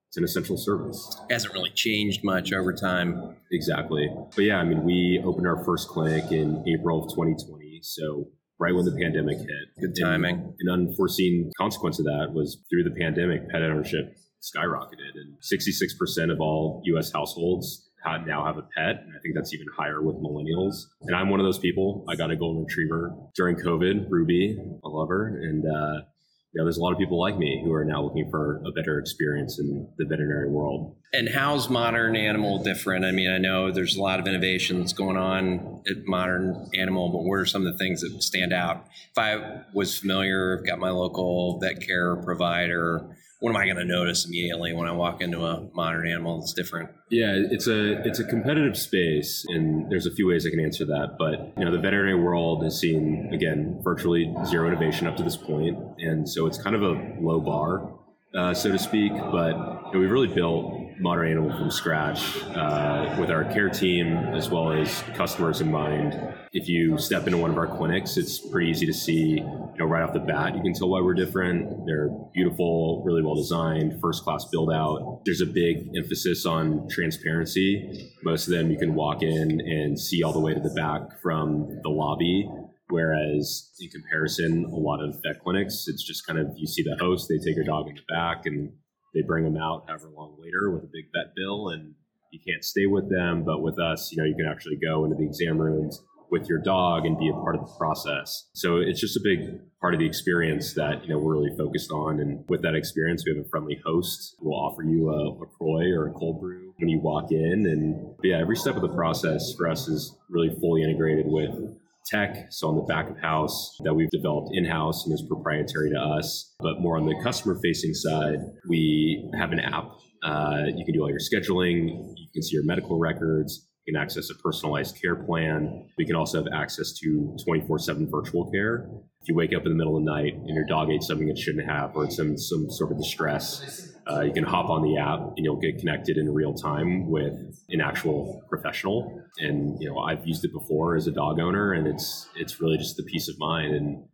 it's 0.10 0.18
an 0.18 0.24
essential 0.24 0.58
service. 0.58 1.19
It 1.30 1.34
hasn't 1.34 1.54
really 1.54 1.69
changed 1.72 2.24
much 2.24 2.54
over 2.54 2.74
time. 2.74 3.36
Exactly. 3.52 4.10
But 4.36 4.44
yeah 4.44 4.58
i 4.58 4.63
mean 4.63 4.84
we 4.84 5.22
opened 5.24 5.46
our 5.46 5.63
first 5.63 5.88
clinic 5.88 6.31
in 6.31 6.63
april 6.68 7.04
of 7.04 7.10
2020 7.12 7.80
so 7.84 8.28
right 8.60 8.74
when 8.74 8.86
the 8.86 8.98
pandemic 9.00 9.38
hit. 9.38 9.68
Good 9.80 10.02
timing. 10.02 10.36
and 10.60 10.70
an 10.70 10.88
unforeseen 10.88 11.52
consequence 11.60 12.00
of 12.00 12.06
that 12.06 12.34
was 12.34 12.58
through 12.72 12.86
the 12.86 12.96
pandemic 13.00 13.50
pet 13.50 13.62
ownership 13.62 14.18
skyrocketed, 14.42 15.16
and 15.16 15.38
66% 15.42 16.31
of 16.31 16.39
all 16.39 16.81
U.S. 16.86 17.12
households 17.12 17.88
now 18.25 18.45
have 18.45 18.57
a 18.57 18.62
pet, 18.62 19.04
and 19.04 19.13
I 19.18 19.19
think 19.22 19.36
that's 19.36 19.54
even 19.54 19.68
higher 19.75 20.01
with 20.01 20.16
millennials. 20.16 20.86
And 21.01 21.16
I'm 21.16 21.30
one 21.30 21.39
of 21.39 21.45
those 21.45 21.60
people. 21.60 22.06
I 22.07 22.16
got 22.16 22.31
a 22.31 22.36
golden 22.36 22.63
retriever 22.63 23.13
during 23.36 23.57
COVID, 23.57 24.10
Ruby, 24.10 24.57
I 24.57 24.88
love 24.88 25.10
her, 25.10 25.38
and 25.42 25.66
uh, 25.66 26.06
there's 26.54 26.78
a 26.78 26.81
lot 26.81 26.92
of 26.92 26.98
people 26.98 27.19
like 27.19 27.38
me 27.38 27.62
who 27.63 27.74
are 27.74 27.86
now 27.86 28.01
looking 28.01 28.30
for 28.31 28.62
a 28.66 28.72
better 28.72 29.00
experience 29.00 29.60
in 29.60 29.88
the 29.98 30.06
veterinary 30.06 30.50
world. 30.50 30.95
And 31.13 31.30
how's 31.30 31.69
modern 31.69 32.16
animal 32.16 32.63
different? 32.63 33.06
I 33.06 33.12
mean, 33.12 33.30
I 33.30 33.38
know 33.38 33.72
there's 33.72 33.95
a 33.95 34.01
lot 34.01 34.19
of 34.19 34.28
innovations 34.28 34.94
going 34.94 35.18
on 35.18 35.84
at 35.89 36.06
modern 36.06 36.69
animal, 36.74 37.10
but 37.12 37.24
what 37.24 37.36
are 37.36 37.45
some 37.45 37.66
of 37.66 37.72
the 37.72 37.78
things 37.78 38.01
that 38.01 38.22
stand 38.24 38.54
out? 38.54 38.86
If 39.12 39.18
I 39.18 39.62
was 39.74 39.98
familiar, 39.98 40.57
I've 40.57 40.66
got 40.66 40.80
my 40.80 40.89
local 40.89 41.60
vet 41.60 41.86
care 41.86 42.16
provider 42.16 43.16
what 43.39 43.51
am 43.51 43.57
I 43.57 43.66
going 43.66 43.78
to 43.78 43.86
notice 43.86 44.25
immediately 44.25 44.74
when 44.74 44.88
I 44.88 44.92
walk 44.92 45.22
into 45.22 45.45
a 45.45 45.68
modern 45.74 46.07
animal 46.07 46.39
that's 46.39 46.54
different? 46.54 46.89
Yeah, 47.10 47.34
it's 47.36 47.68
a 47.68 48.01
it's 48.06 48.19
a 48.19 48.24
competitive 48.24 48.78
space, 48.78 49.45
and 49.50 49.89
there's 49.92 50.07
a 50.07 50.12
few 50.12 50.28
ways 50.28 50.45
I 50.45 50.50
can 50.50 50.60
answer 50.60 50.86
that. 50.86 51.18
But 51.19 51.54
you 51.57 51.66
know, 51.66 51.72
the 51.72 51.80
veterinary 51.80 52.16
world 52.16 52.63
has 52.63 52.80
seen 52.80 53.30
again 53.34 53.80
virtually 53.84 54.34
zero 54.45 54.68
innovation 54.68 55.07
up 55.07 55.16
to 55.18 55.24
this 55.24 55.38
point, 55.38 55.78
and 56.00 56.28
so 56.28 56.48
it's 56.48 56.62
kind 56.62 56.75
of 56.75 56.81
a 56.81 57.16
low 57.22 57.39
bar, 57.39 57.94
uh, 58.36 58.54
so 58.54 58.72
to 58.72 58.80
speak. 58.80 59.12
But 59.13 59.56
you 59.56 59.94
know, 59.94 60.00
we've 60.00 60.12
really 60.12 60.34
built 60.34 60.87
modern 61.00 61.32
animal 61.32 61.56
from 61.58 61.70
scratch 61.70 62.42
uh, 62.56 63.16
with 63.20 63.30
our 63.30 63.44
care 63.46 63.70
team 63.70 64.16
as 64.34 64.50
well 64.50 64.72
as 64.72 65.04
customers 65.16 65.62
in 65.62 65.72
mind. 65.72 66.20
If 66.54 66.68
you 66.68 66.98
step 66.98 67.28
into 67.28 67.38
one 67.38 67.52
of 67.52 67.58
our 67.58 67.68
clinics, 67.68 68.18
it's 68.18 68.40
pretty 68.40 68.70
easy 68.70 68.86
to 68.86 68.94
see, 68.94 69.40
you 69.40 69.76
know, 69.78 69.86
right 69.86 70.02
off 70.02 70.14
the 70.14 70.20
bat, 70.20 70.56
you 70.56 70.62
can 70.62 70.74
tell 70.74 70.90
why 70.90 71.02
we're 71.02 71.14
different. 71.14 71.86
They're 71.86 72.10
beautiful, 72.34 73.04
really 73.06 73.22
well 73.22 73.36
designed, 73.36 74.00
first 74.02 74.24
class 74.24 74.46
build 74.46 74.72
out. 74.72 75.22
There's 75.26 75.42
a 75.42 75.46
big 75.46 75.90
emphasis 75.96 76.46
on 76.46 76.88
transparency. 76.90 78.12
Most 78.24 78.48
of 78.48 78.54
them 78.54 78.72
you 78.72 78.78
can 78.78 78.96
walk 78.96 79.22
in 79.22 79.62
and 79.62 80.00
see 80.00 80.24
all 80.24 80.34
the 80.34 80.40
way 80.40 80.54
to 80.54 80.60
the 80.60 80.74
back 80.76 81.22
from 81.22 81.80
the 81.84 81.90
lobby. 81.90 82.50
Whereas 82.90 83.70
in 83.82 83.90
comparison, 83.90 84.66
a 84.66 84.76
lot 84.76 85.02
of 85.02 85.16
vet 85.22 85.44
clinics, 85.44 85.86
it's 85.88 86.04
just 86.04 86.26
kind 86.26 86.40
of 86.40 86.48
you 86.56 86.66
see 86.66 86.84
the 86.84 86.96
host, 87.00 87.28
they 87.30 87.38
take 87.38 87.56
your 87.56 87.66
dog 87.66 87.90
in 87.90 87.96
the 87.96 88.02
back 88.08 88.46
and 88.46 88.72
they 89.13 89.21
bring 89.21 89.44
them 89.44 89.57
out 89.57 89.86
however 89.88 90.09
long 90.15 90.36
later 90.39 90.71
with 90.71 90.83
a 90.83 90.89
big 90.92 91.06
vet 91.13 91.33
bill 91.36 91.69
and 91.69 91.94
you 92.31 92.39
can't 92.45 92.63
stay 92.63 92.86
with 92.86 93.09
them. 93.09 93.44
But 93.44 93.62
with 93.62 93.80
us 93.80 94.12
you 94.12 94.18
know 94.18 94.27
you 94.27 94.36
can 94.36 94.48
actually 94.48 94.77
go 94.77 95.04
into 95.06 95.15
the 95.15 95.25
exam 95.25 95.57
rooms 95.57 96.01
with 96.30 96.50
your 96.50 96.59
dog 96.59 97.06
and 97.06 97.18
be 97.18 97.30
a 97.30 97.33
part 97.33 97.56
of 97.56 97.62
the 97.62 97.74
process. 97.77 98.50
So 98.54 98.77
it's 98.77 99.00
just 99.00 99.15
a 99.15 99.21
big 99.24 99.59
part 99.80 99.94
of 99.94 100.00
the 100.00 100.06
experience 100.06 100.74
that 100.74 101.04
you 101.04 101.09
know 101.09 101.19
we're 101.19 101.33
really 101.33 101.56
focused 101.57 101.92
on. 101.92 102.19
And 102.19 102.44
with 102.50 102.62
that 102.63 102.75
experience 102.75 103.24
we 103.25 103.36
have 103.36 103.45
a 103.45 103.50
friendly 103.50 103.80
host 103.86 104.36
who 104.39 104.50
will 104.50 104.59
offer 104.59 104.83
you 104.83 105.10
a 105.10 105.39
LaCroix 105.39 105.92
or 105.92 106.07
a 106.07 106.13
cold 106.13 106.42
brew 106.42 106.74
when 106.77 106.89
you 106.89 107.00
walk 107.00 107.31
in. 107.31 107.65
And 107.65 108.15
yeah 108.24 108.39
every 108.39 108.56
step 108.56 108.75
of 108.75 108.81
the 108.81 108.94
process 108.94 109.53
for 109.57 109.69
us 109.69 109.88
is 109.88 110.15
really 110.30 110.53
fully 110.60 110.83
integrated 110.83 111.25
with 111.27 111.77
tech, 112.09 112.48
so 112.50 112.68
on 112.68 112.75
the 112.75 112.83
back 112.83 113.09
of 113.09 113.18
house 113.19 113.75
that 113.83 113.94
we've 113.94 114.09
developed 114.09 114.50
in 114.54 114.65
house 114.65 115.06
and 115.06 115.13
is 115.13 115.24
proprietary 115.27 115.89
to 115.92 116.00
us. 116.00 116.56
But 116.59 116.80
more 116.80 116.98
on 116.98 117.06
the 117.06 117.15
customer 117.24 117.57
facing 117.62 117.94
side, 117.94 118.39
we 118.69 119.30
have 119.38 119.51
an 119.51 119.59
app. 119.59 119.89
Uh, 120.24 120.63
you 120.75 120.86
can 120.86 120.94
do 120.94 121.01
all 121.01 121.09
your 121.09 121.19
scheduling, 121.19 122.13
you 122.15 122.27
can 122.33 122.44
see 122.44 122.56
your 122.56 122.65
medical 122.65 123.00
records, 123.00 123.68
you 123.88 123.94
can 123.94 124.01
access 124.01 124.30
a 124.30 124.36
personalized 124.36 125.00
care 125.01 125.15
plan. 125.15 125.88
We 125.98 126.06
can 126.06 126.15
also 126.15 126.44
have 126.44 126.51
access 126.54 126.94
to 127.00 127.38
24 127.45 127.80
7 127.80 128.10
virtual 128.12 128.51
care. 128.51 128.89
If 129.21 129.30
you 129.30 129.36
wake 129.36 129.53
up 129.56 129.63
in 129.65 129.69
the 129.69 129.77
middle 129.77 129.98
of 129.98 130.03
the 130.03 130.12
night 130.12 130.33
and 130.33 130.56
your 130.56 130.65
dog 130.65 130.89
ate 130.89 131.03
something 131.03 131.30
it 131.30 131.38
shouldn't 131.38 131.69
have 131.69 131.95
or 131.95 132.03
it's 132.06 132.19
in 132.19 132.38
some 132.38 132.69
sort 132.69 132.92
of 132.92 132.98
distress, 132.98 133.94
uh, 134.09 134.21
you 134.21 134.33
can 134.33 134.44
hop 134.44 134.69
on 134.69 134.81
the 134.81 134.98
app 134.98 135.19
and 135.19 135.45
you'll 135.45 135.59
get 135.59 135.80
connected 135.80 136.18
in 136.18 136.33
real 136.33 136.54
time 136.54 137.09
with 137.09 137.33
an 137.69 137.81
actual 137.81 138.44
professional. 138.50 139.21
And 139.39 139.77
you 139.81 139.89
know, 139.89 140.00
I've 140.00 140.25
used 140.25 140.46
it 140.46 140.53
before 140.53 140.96
as 140.96 141.08
a 141.08 141.12
dog 141.12 141.39
owner, 141.39 141.74
and 141.74 141.88
it's 141.88 142.27
it's 142.36 142.62
really 142.62 142.77
just 142.77 142.98
the 142.98 143.03
peace 143.03 143.27
of 143.27 143.38
mind. 143.38 143.75
And 143.75 144.05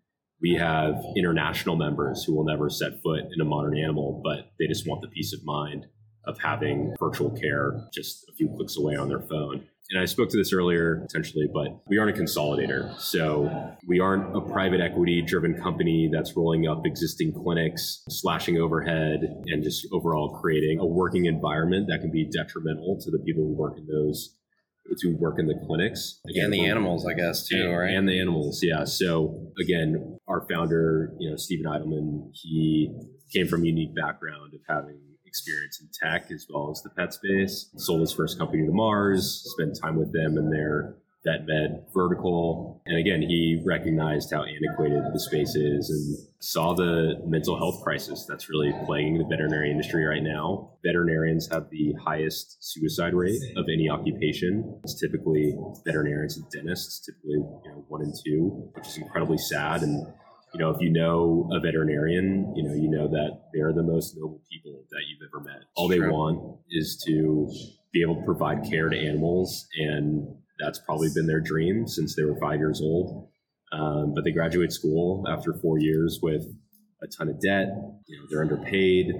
we 0.41 0.55
have 0.55 0.95
international 1.15 1.75
members 1.75 2.23
who 2.23 2.35
will 2.35 2.45
never 2.45 2.69
set 2.69 3.01
foot 3.01 3.21
in 3.33 3.41
a 3.41 3.45
modern 3.45 3.77
animal, 3.77 4.21
but 4.23 4.51
they 4.59 4.67
just 4.67 4.87
want 4.87 5.01
the 5.01 5.07
peace 5.07 5.33
of 5.33 5.39
mind 5.45 5.85
of 6.25 6.39
having 6.39 6.95
virtual 6.99 7.31
care 7.31 7.87
just 7.93 8.25
a 8.29 8.33
few 8.33 8.49
clicks 8.55 8.77
away 8.77 8.95
on 8.95 9.07
their 9.09 9.21
phone. 9.21 9.67
And 9.89 10.01
I 10.01 10.05
spoke 10.05 10.29
to 10.29 10.37
this 10.37 10.53
earlier 10.53 11.01
potentially, 11.01 11.47
but 11.53 11.81
we 11.87 11.97
aren't 11.97 12.17
a 12.17 12.19
consolidator. 12.19 12.97
So 12.99 13.75
we 13.87 13.99
aren't 13.99 14.35
a 14.35 14.41
private 14.41 14.79
equity 14.79 15.21
driven 15.21 15.61
company 15.61 16.09
that's 16.11 16.35
rolling 16.35 16.67
up 16.67 16.85
existing 16.85 17.33
clinics, 17.33 18.03
slashing 18.09 18.57
overhead, 18.57 19.43
and 19.47 19.61
just 19.61 19.85
overall 19.91 20.39
creating 20.41 20.79
a 20.79 20.85
working 20.85 21.25
environment 21.25 21.87
that 21.89 21.99
can 21.99 22.11
be 22.11 22.25
detrimental 22.25 22.97
to 23.01 23.11
the 23.11 23.19
people 23.19 23.43
who 23.43 23.53
work 23.53 23.77
in 23.77 23.85
those 23.85 24.35
to 24.99 25.15
work 25.17 25.39
in 25.39 25.47
the 25.47 25.55
clinics. 25.65 26.19
Again, 26.29 26.45
and 26.45 26.53
the 26.53 26.65
animals, 26.65 27.05
I 27.05 27.13
guess, 27.13 27.47
too, 27.47 27.69
and, 27.69 27.77
right? 27.77 27.93
And 27.93 28.07
the 28.07 28.19
animals, 28.19 28.61
yeah. 28.61 28.83
So 28.83 29.51
again, 29.61 30.17
our 30.27 30.45
founder, 30.49 31.13
you 31.19 31.29
know, 31.29 31.35
Steven 31.35 31.65
Eidelman, 31.65 32.29
he 32.33 32.93
came 33.33 33.47
from 33.47 33.63
a 33.63 33.67
unique 33.67 33.95
background 33.95 34.53
of 34.53 34.59
having 34.67 34.99
experience 35.33 35.81
in 35.81 35.89
tech 35.91 36.29
as 36.29 36.45
well 36.47 36.69
as 36.69 36.83
the 36.83 36.91
pet 36.91 37.11
space. 37.11 37.71
Sold 37.75 38.01
his 38.01 38.13
first 38.13 38.37
company 38.37 38.67
to 38.67 38.71
Mars, 38.71 39.41
spent 39.57 39.75
time 39.81 39.95
with 39.95 40.13
them 40.13 40.37
in 40.37 40.51
their 40.51 40.95
vet 41.25 41.47
med 41.47 41.85
vertical. 41.91 42.81
And 42.85 42.97
again, 42.99 43.21
he 43.21 43.59
recognized 43.65 44.31
how 44.31 44.43
antiquated 44.43 45.01
the 45.11 45.19
space 45.19 45.55
is 45.55 45.89
and 45.89 46.27
saw 46.39 46.75
the 46.75 47.19
mental 47.25 47.57
health 47.57 47.81
crisis 47.83 48.25
that's 48.29 48.47
really 48.47 48.73
plaguing 48.85 49.17
the 49.17 49.23
veterinary 49.23 49.71
industry 49.71 50.03
right 50.03 50.21
now. 50.21 50.69
Veterinarians 50.85 51.49
have 51.51 51.69
the 51.71 51.95
highest 52.05 52.57
suicide 52.59 53.15
rate 53.15 53.41
of 53.55 53.65
any 53.73 53.89
occupation. 53.89 54.79
It's 54.83 54.99
typically 54.99 55.55
veterinarians 55.83 56.37
and 56.37 56.47
dentists, 56.51 56.99
typically 57.03 57.39
you 57.39 57.71
know, 57.71 57.85
one 57.87 58.01
and 58.03 58.13
two, 58.23 58.69
which 58.75 58.87
is 58.87 58.97
incredibly 58.97 59.39
sad. 59.39 59.81
And 59.81 60.05
you 60.53 60.59
know, 60.59 60.69
if 60.69 60.81
you 60.81 60.91
know 60.91 61.49
a 61.51 61.59
veterinarian, 61.59 62.53
you 62.55 62.63
know, 62.63 62.73
you 62.73 62.89
know 62.89 63.07
that 63.07 63.41
they're 63.53 63.73
the 63.73 63.83
most 63.83 64.15
noble 64.15 64.41
people 64.51 64.83
that 64.91 65.01
you've 65.09 65.27
ever 65.27 65.43
met. 65.43 65.63
All 65.75 65.87
they 65.87 65.99
want 65.99 66.59
is 66.69 67.01
to 67.07 67.51
be 67.91 68.01
able 68.01 68.15
to 68.15 68.23
provide 68.23 68.63
care 68.69 68.89
to 68.89 68.97
animals, 68.97 69.67
and 69.79 70.27
that's 70.59 70.79
probably 70.79 71.09
been 71.13 71.25
their 71.25 71.41
dream 71.41 71.87
since 71.87 72.15
they 72.15 72.23
were 72.23 72.39
five 72.39 72.59
years 72.59 72.81
old. 72.81 73.29
Um, 73.71 74.13
but 74.13 74.23
they 74.23 74.31
graduate 74.31 74.71
school 74.71 75.25
after 75.27 75.53
four 75.53 75.79
years 75.79 76.19
with 76.21 76.43
a 77.01 77.07
ton 77.07 77.29
of 77.29 77.41
debt. 77.41 77.69
You 78.05 78.17
know, 78.19 78.25
they're 78.29 78.41
underpaid, 78.41 79.11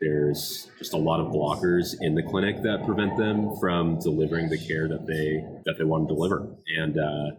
there's 0.00 0.70
just 0.78 0.92
a 0.92 0.98
lot 0.98 1.20
of 1.20 1.32
blockers 1.32 1.94
in 2.00 2.14
the 2.14 2.22
clinic 2.22 2.62
that 2.62 2.84
prevent 2.84 3.16
them 3.16 3.56
from 3.58 3.98
delivering 3.98 4.48
the 4.48 4.58
care 4.58 4.88
that 4.88 5.06
they 5.06 5.42
that 5.64 5.78
they 5.78 5.84
want 5.84 6.06
to 6.06 6.14
deliver 6.14 6.54
and 6.78 6.98
uh, 6.98 7.30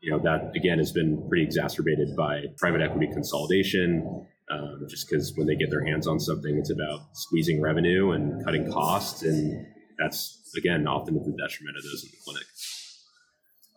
you 0.00 0.10
know 0.10 0.18
that 0.18 0.52
again 0.56 0.78
has 0.78 0.92
been 0.92 1.26
pretty 1.28 1.44
exacerbated 1.44 2.16
by 2.16 2.44
private 2.58 2.80
equity 2.80 3.08
consolidation 3.12 4.26
um, 4.50 4.86
just 4.88 5.08
because 5.08 5.32
when 5.36 5.46
they 5.46 5.54
get 5.54 5.70
their 5.70 5.84
hands 5.84 6.06
on 6.06 6.18
something 6.18 6.56
it's 6.58 6.70
about 6.70 7.00
squeezing 7.12 7.60
revenue 7.60 8.12
and 8.12 8.44
cutting 8.44 8.70
costs 8.70 9.22
and 9.22 9.66
that's 9.98 10.38
again 10.56 10.86
often 10.86 11.16
at 11.16 11.24
the 11.24 11.32
detriment 11.32 11.76
of 11.76 11.82
those 11.84 12.04
in 12.04 12.10
the 12.10 12.16
clinic 12.24 12.46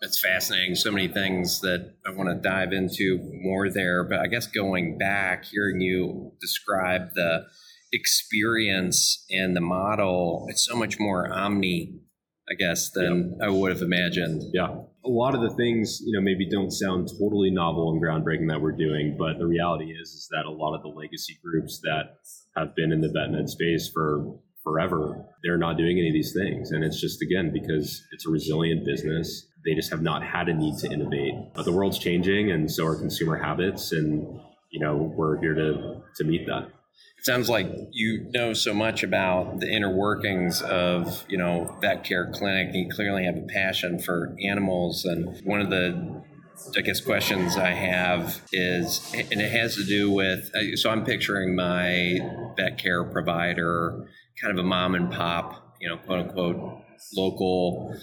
it's 0.03 0.19
fascinating. 0.19 0.75
So 0.75 0.91
many 0.91 1.07
things 1.07 1.61
that 1.61 1.93
I 2.05 2.11
want 2.11 2.29
to 2.29 2.35
dive 2.35 2.73
into 2.73 3.19
more 3.41 3.69
there. 3.69 4.03
But 4.03 4.19
I 4.19 4.27
guess 4.27 4.47
going 4.47 4.97
back, 4.97 5.45
hearing 5.45 5.79
you 5.79 6.33
describe 6.41 7.13
the 7.15 7.45
experience 7.93 9.25
and 9.31 9.55
the 9.55 9.61
model, 9.61 10.45
it's 10.49 10.65
so 10.65 10.75
much 10.75 10.99
more 10.99 11.31
omni, 11.31 12.01
I 12.49 12.55
guess, 12.55 12.91
than 12.91 13.37
I 13.41 13.49
would 13.49 13.71
have 13.71 13.81
imagined. 13.81 14.43
Yeah. 14.53 14.75
A 15.05 15.09
lot 15.09 15.35
of 15.35 15.41
the 15.41 15.53
things, 15.55 15.99
you 16.05 16.17
know, 16.17 16.23
maybe 16.23 16.49
don't 16.49 16.71
sound 16.71 17.09
totally 17.19 17.51
novel 17.51 17.91
and 17.91 18.01
groundbreaking 18.01 18.49
that 18.49 18.61
we're 18.61 18.71
doing, 18.71 19.15
but 19.17 19.37
the 19.37 19.45
reality 19.45 19.91
is 19.91 20.09
is 20.09 20.29
that 20.31 20.45
a 20.45 20.51
lot 20.51 20.75
of 20.75 20.81
the 20.81 20.87
legacy 20.87 21.37
groups 21.43 21.81
that 21.83 22.17
have 22.55 22.75
been 22.75 22.91
in 22.91 23.01
the 23.01 23.09
vet 23.09 23.31
med 23.31 23.49
space 23.49 23.89
for 23.93 24.39
forever, 24.63 25.25
they're 25.43 25.57
not 25.57 25.77
doing 25.77 25.97
any 25.97 26.07
of 26.07 26.13
these 26.13 26.33
things. 26.33 26.71
And 26.71 26.85
it's 26.85 27.01
just 27.01 27.21
again 27.21 27.51
because 27.51 28.01
it's 28.13 28.25
a 28.25 28.31
resilient 28.31 28.85
business 28.85 29.45
they 29.65 29.73
just 29.73 29.89
have 29.91 30.01
not 30.01 30.23
had 30.23 30.49
a 30.49 30.53
need 30.53 30.77
to 30.79 30.91
innovate. 30.91 31.33
But 31.53 31.65
the 31.65 31.71
world's 31.71 31.99
changing, 31.99 32.51
and 32.51 32.69
so 32.69 32.85
are 32.85 32.95
consumer 32.95 33.37
habits, 33.37 33.91
and 33.91 34.39
you 34.69 34.79
know 34.79 35.13
we're 35.15 35.39
here 35.39 35.53
to 35.53 36.01
to 36.17 36.23
meet 36.23 36.45
that. 36.47 36.69
Sounds 37.23 37.49
like 37.49 37.67
you 37.91 38.29
know 38.33 38.51
so 38.51 38.73
much 38.73 39.01
about 39.01 39.61
the 39.61 39.71
inner 39.71 39.89
workings 39.89 40.61
of 40.61 41.23
you 41.29 41.37
know 41.37 41.77
vet 41.79 42.03
care 42.03 42.29
clinic. 42.33 42.75
You 42.75 42.89
clearly 42.89 43.23
have 43.23 43.37
a 43.37 43.47
passion 43.47 43.97
for 43.97 44.35
animals, 44.43 45.05
and 45.05 45.41
one 45.45 45.61
of 45.61 45.69
the 45.69 46.21
I 46.77 46.81
guess 46.81 46.99
questions 46.99 47.55
I 47.55 47.71
have 47.71 48.41
is, 48.51 49.09
and 49.13 49.39
it 49.41 49.51
has 49.51 49.75
to 49.75 49.85
do 49.85 50.11
with. 50.11 50.51
Uh, 50.53 50.75
so 50.75 50.89
I'm 50.89 51.05
picturing 51.05 51.55
my 51.55 52.19
vet 52.57 52.77
care 52.77 53.05
provider, 53.05 54.05
kind 54.41 54.51
of 54.51 54.63
a 54.63 54.67
mom 54.67 54.93
and 54.93 55.09
pop, 55.09 55.77
you 55.79 55.87
know, 55.87 55.97
quote 55.97 56.27
unquote, 56.27 56.81
local 57.15 57.95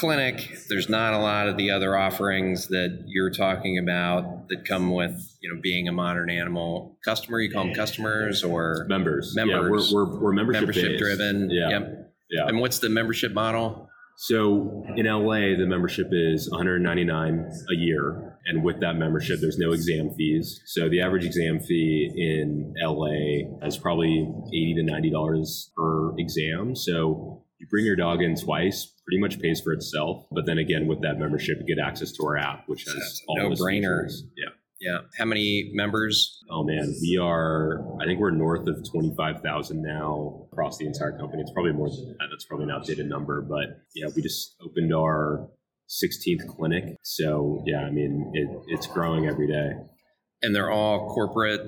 clinic, 0.00 0.56
there's 0.70 0.88
not 0.88 1.12
a 1.12 1.18
lot 1.18 1.46
of 1.46 1.58
the 1.58 1.70
other 1.70 1.94
offerings 1.94 2.68
that 2.68 3.04
you're 3.06 3.30
talking 3.30 3.78
about 3.78 4.48
that 4.48 4.64
come 4.64 4.90
with, 4.90 5.36
you 5.42 5.52
know, 5.52 5.60
being 5.60 5.88
a 5.88 5.92
modern 5.92 6.30
animal 6.30 6.96
customer. 7.04 7.38
You 7.38 7.52
call 7.52 7.64
them 7.64 7.74
customers 7.74 8.42
or 8.42 8.86
members. 8.88 9.36
Members. 9.36 9.90
Yeah, 9.90 9.98
we're, 9.98 10.06
we're, 10.06 10.20
we're 10.20 10.32
membership, 10.32 10.62
membership 10.62 10.98
driven. 10.98 11.50
Yeah. 11.50 11.68
Yep. 11.68 12.12
Yeah. 12.30 12.46
And 12.46 12.60
what's 12.60 12.78
the 12.78 12.88
membership 12.88 13.32
model? 13.32 13.88
So 14.16 14.84
in 14.96 15.06
LA, 15.06 15.56
the 15.58 15.66
membership 15.66 16.08
is 16.12 16.50
199 16.50 17.50
a 17.70 17.74
year, 17.74 18.38
and 18.46 18.62
with 18.62 18.80
that 18.80 18.96
membership, 18.96 19.40
there's 19.40 19.58
no 19.58 19.72
exam 19.72 20.10
fees. 20.10 20.60
So 20.66 20.88
the 20.88 21.00
average 21.00 21.24
exam 21.24 21.60
fee 21.60 22.10
in 22.14 22.74
LA 22.78 23.66
is 23.66 23.78
probably 23.78 24.30
80 24.48 24.74
to 24.76 24.82
90 24.82 25.10
dollars 25.10 25.72
per 25.76 26.18
exam. 26.18 26.76
So 26.76 27.44
you 27.60 27.66
bring 27.68 27.84
your 27.84 27.96
dog 27.96 28.22
in 28.22 28.34
twice, 28.34 28.90
pretty 29.06 29.20
much 29.20 29.38
pays 29.40 29.60
for 29.60 29.72
itself. 29.72 30.26
But 30.32 30.46
then 30.46 30.58
again, 30.58 30.86
with 30.86 31.02
that 31.02 31.18
membership, 31.18 31.58
you 31.60 31.76
get 31.76 31.82
access 31.82 32.10
to 32.12 32.24
our 32.24 32.38
app, 32.38 32.64
which 32.66 32.84
has 32.84 33.22
all 33.28 33.36
no 33.36 33.50
brainer. 33.50 34.10
Yeah. 34.36 34.50
Yeah. 34.80 35.00
How 35.18 35.26
many 35.26 35.70
members? 35.74 36.42
Oh 36.50 36.64
man, 36.64 36.94
we 37.02 37.18
are. 37.22 37.84
I 38.00 38.06
think 38.06 38.18
we're 38.18 38.30
north 38.30 38.66
of 38.66 38.82
twenty 38.90 39.14
five 39.14 39.42
thousand 39.42 39.82
now 39.82 40.46
across 40.50 40.78
the 40.78 40.86
entire 40.86 41.16
company. 41.18 41.42
It's 41.42 41.52
probably 41.52 41.72
more 41.72 41.90
than 41.90 42.16
that. 42.18 42.28
That's 42.30 42.46
probably 42.46 42.64
an 42.64 42.70
outdated 42.70 43.06
number, 43.06 43.42
but 43.42 43.82
yeah, 43.94 44.06
we 44.16 44.22
just 44.22 44.56
opened 44.64 44.94
our 44.94 45.50
16th 45.90 46.56
clinic. 46.56 46.96
So 47.02 47.62
yeah, 47.66 47.80
I 47.80 47.90
mean, 47.90 48.30
it, 48.32 48.48
it's 48.68 48.86
growing 48.86 49.26
every 49.26 49.48
day. 49.48 49.72
And 50.40 50.54
they're 50.54 50.70
all 50.70 51.12
corporate. 51.12 51.60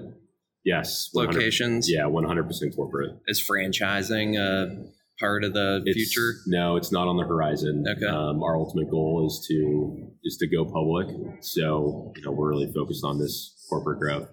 Yes, 0.64 1.10
locations. 1.12 1.90
Yeah, 1.90 2.02
100% 2.02 2.76
corporate. 2.76 3.10
Is 3.26 3.44
franchising 3.44 4.38
uh, 4.38 4.88
part 5.22 5.44
of 5.44 5.54
the 5.54 5.82
it's, 5.86 5.96
future? 5.96 6.40
No, 6.46 6.76
it's 6.76 6.92
not 6.92 7.08
on 7.08 7.16
the 7.16 7.24
horizon. 7.24 7.84
Okay. 7.88 8.06
Um, 8.06 8.42
our 8.42 8.56
ultimate 8.56 8.90
goal 8.90 9.26
is 9.26 9.46
to 9.48 10.10
is 10.24 10.36
to 10.38 10.48
go 10.48 10.64
public. 10.64 11.08
So 11.40 12.12
you 12.16 12.22
know 12.22 12.32
we're 12.32 12.50
really 12.50 12.72
focused 12.72 13.04
on 13.04 13.18
this 13.18 13.64
corporate 13.70 14.00
growth. 14.00 14.28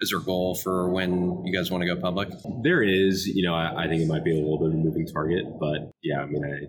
Is 0.00 0.10
there 0.10 0.20
a 0.20 0.22
goal 0.22 0.54
for 0.54 0.90
when 0.90 1.42
you 1.46 1.56
guys 1.56 1.70
want 1.70 1.82
to 1.82 1.86
go 1.86 1.98
public? 2.00 2.28
There 2.62 2.82
is. 2.82 3.26
You 3.26 3.46
know, 3.46 3.54
I, 3.54 3.84
I 3.84 3.88
think 3.88 4.02
it 4.02 4.08
might 4.08 4.24
be 4.24 4.32
a 4.32 4.42
little 4.42 4.58
bit 4.58 4.68
of 4.68 4.74
a 4.74 4.76
moving 4.76 5.06
target, 5.06 5.44
but 5.58 5.92
yeah, 6.02 6.20
I 6.20 6.26
mean, 6.26 6.44
I 6.44 6.66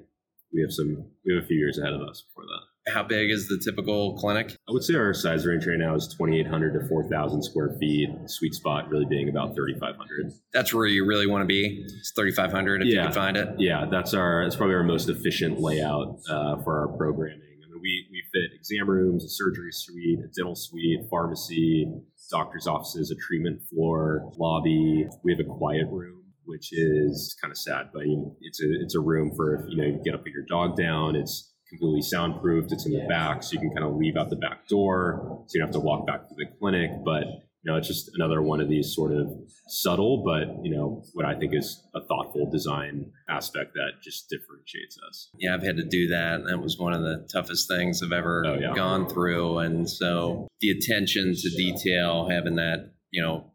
we 0.54 0.62
have 0.62 0.72
some 0.72 1.12
we 1.26 1.36
have 1.36 1.44
a 1.44 1.48
few 1.48 1.58
years 1.58 1.78
ahead 1.78 1.94
of 1.94 2.02
us 2.02 2.22
before 2.22 2.46
that. 2.46 2.77
How 2.94 3.03
big 3.03 3.29
is 3.29 3.48
the 3.48 3.60
typical 3.63 4.17
clinic? 4.17 4.56
I 4.67 4.72
would 4.72 4.84
say 4.84 4.96
our 4.96 5.13
size 5.13 5.46
range 5.46 5.65
right 5.67 5.77
now 5.77 5.96
is 5.96 6.08
2,800 6.08 6.79
to 6.79 6.88
4,000 6.88 7.44
square 7.44 7.75
feet. 7.79 8.10
Sweet 8.27 8.53
spot 8.53 8.89
really 8.89 9.06
being 9.06 9.29
about 9.29 9.56
3,500. 9.56 10.34
That's 10.53 10.74
where 10.74 10.86
you 10.86 11.06
really 11.06 11.27
want 11.27 11.41
to 11.41 11.46
be. 11.46 11.86
It's 11.86 12.12
3,500 12.12 12.82
if 12.82 12.88
yeah. 12.88 12.94
you 12.94 13.01
can 13.03 13.13
find 13.13 13.38
it. 13.38 13.50
Yeah, 13.58 13.86
that's 13.89 14.13
our. 14.13 14.44
That's 14.44 14.56
probably 14.56 14.75
our 14.75 14.84
most 14.84 15.10
efficient 15.10 15.60
layout 15.60 16.20
uh, 16.29 16.62
for 16.63 16.79
our 16.79 16.98
programming. 16.98 17.41
I 17.41 17.70
mean, 17.70 17.82
we 17.82 18.08
we 18.12 18.24
fit 18.34 18.56
exam 18.56 18.89
rooms, 18.89 19.24
a 19.24 19.29
surgery 19.29 19.72
suite, 19.72 20.20
a 20.20 20.27
dental 20.36 20.56
suite, 20.56 21.01
pharmacy, 21.10 21.91
doctor's 22.32 22.67
offices, 22.67 23.12
a 23.12 23.15
treatment 23.15 23.62
floor, 23.70 24.32
lobby. 24.38 25.08
We 25.24 25.32
have 25.34 25.39
a 25.39 25.50
quiet 25.50 25.88
room 25.91 26.24
which 26.48 26.70
is 26.72 27.36
kind 27.41 27.51
of 27.51 27.58
sad, 27.58 27.89
but 27.94 28.03
it's 28.41 28.62
a 28.62 28.67
it's 28.82 28.96
a 28.96 29.00
room 29.00 29.32
for 29.36 29.56
if 29.56 29.65
you 29.70 29.77
know 29.77 29.84
you 29.84 30.01
get 30.03 30.15
up 30.15 30.24
put 30.24 30.32
your 30.32 30.46
dog 30.48 30.77
down. 30.77 31.15
It's 31.15 31.53
completely 31.70 32.02
soundproofed. 32.02 32.72
It's 32.72 32.86
in 32.86 32.94
the 32.94 33.06
back, 33.08 33.44
so 33.44 33.54
you 33.54 33.60
can 33.60 33.72
kind 33.72 33.86
of 33.86 33.96
leave 33.96 34.16
out 34.18 34.30
the 34.30 34.36
back 34.36 34.68
door, 34.68 35.44
so 35.48 35.54
you 35.54 35.62
don't 35.62 35.68
have 35.68 35.82
to 35.82 35.86
walk 35.86 36.08
back 36.08 36.28
to 36.28 36.36
the 36.36 36.46
clinic. 36.60 36.92
But 37.04 37.24
you 37.64 37.72
know, 37.72 37.78
it's 37.78 37.88
just 37.88 38.12
another 38.16 38.42
one 38.42 38.62
of 38.62 38.70
these 38.70 38.96
sort 38.96 39.12
of 39.12 39.30
subtle, 39.68 40.24
but 40.24 40.64
you 40.64 40.76
know, 40.76 41.04
what 41.14 41.26
I 41.26 41.36
think 41.36 41.54
is 41.54 41.84
a 41.94 42.02
thoughtful 42.02 42.50
design 42.50 43.12
aspect 43.30 43.74
that 43.74 44.02
just 44.02 44.30
differentiates 44.30 44.98
us. 45.08 45.30
Yeah, 45.38 45.54
I've 45.54 45.64
had 45.64 45.78
to 45.78 45.84
do 45.84 46.08
that. 46.10 46.46
That 46.48 46.62
was 46.62 46.78
one 46.78 46.94
of 46.94 47.02
the 47.02 47.28
toughest 47.32 47.68
things 47.68 48.02
I've 48.02 48.12
ever 48.12 48.44
oh, 48.46 48.58
yeah. 48.60 48.74
gone 48.74 49.10
through, 49.10 49.60
and 49.60 49.90
so 49.90 50.48
the 50.62 50.70
attention 50.70 51.34
to 51.36 51.50
detail, 51.50 52.30
having 52.30 52.56
that, 52.56 52.92
you 53.12 53.22
know, 53.22 53.52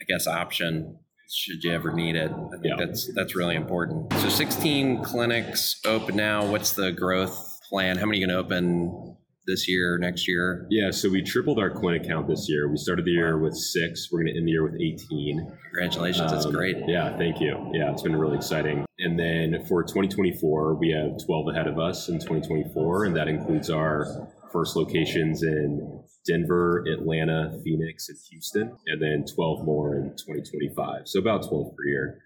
I 0.00 0.04
guess 0.04 0.26
option 0.26 0.98
should 1.32 1.62
you 1.62 1.72
ever 1.72 1.92
need 1.92 2.16
it. 2.16 2.30
I 2.30 2.60
think 2.60 2.64
yeah. 2.64 2.76
that's 2.78 3.12
that's 3.14 3.34
really 3.34 3.56
important. 3.56 4.12
So 4.14 4.28
16 4.28 5.02
clinics 5.02 5.80
open 5.84 6.16
now. 6.16 6.46
What's 6.46 6.72
the 6.72 6.92
growth 6.92 7.60
plan? 7.68 7.96
How 7.96 8.06
many 8.06 8.22
are 8.22 8.26
going 8.26 8.36
to 8.36 8.44
open 8.44 9.16
this 9.46 9.68
year, 9.68 9.98
next 9.98 10.28
year? 10.28 10.66
Yeah, 10.70 10.90
so 10.90 11.08
we 11.08 11.22
tripled 11.22 11.58
our 11.58 11.70
clinic 11.70 12.06
count 12.06 12.28
this 12.28 12.46
year. 12.48 12.68
We 12.68 12.76
started 12.76 13.04
the 13.04 13.12
year 13.12 13.38
with 13.38 13.54
six. 13.54 14.08
We're 14.10 14.22
going 14.22 14.34
to 14.34 14.38
end 14.38 14.46
the 14.46 14.52
year 14.52 14.64
with 14.64 14.74
18. 14.74 15.56
Congratulations, 15.72 16.32
um, 16.32 16.36
that's 16.36 16.46
great. 16.46 16.76
Yeah, 16.86 17.16
thank 17.16 17.40
you. 17.40 17.70
Yeah, 17.72 17.92
it's 17.92 18.02
been 18.02 18.16
really 18.16 18.36
exciting. 18.36 18.84
And 18.98 19.18
then 19.18 19.64
for 19.66 19.82
2024, 19.82 20.74
we 20.74 20.90
have 20.90 21.24
12 21.24 21.48
ahead 21.48 21.66
of 21.66 21.78
us 21.78 22.08
in 22.08 22.16
2024, 22.16 23.04
and 23.04 23.16
that 23.16 23.28
includes 23.28 23.70
our 23.70 24.28
first 24.52 24.76
locations 24.76 25.42
in 25.42 26.02
Denver, 26.26 26.84
Atlanta, 26.86 27.58
Phoenix, 27.64 28.08
and 28.08 28.18
Houston, 28.30 28.76
and 28.86 29.02
then 29.02 29.24
12 29.32 29.64
more 29.64 29.94
in 29.94 30.10
2025. 30.10 31.02
So 31.04 31.20
about 31.20 31.48
12 31.48 31.76
per 31.76 31.84
year. 31.84 32.18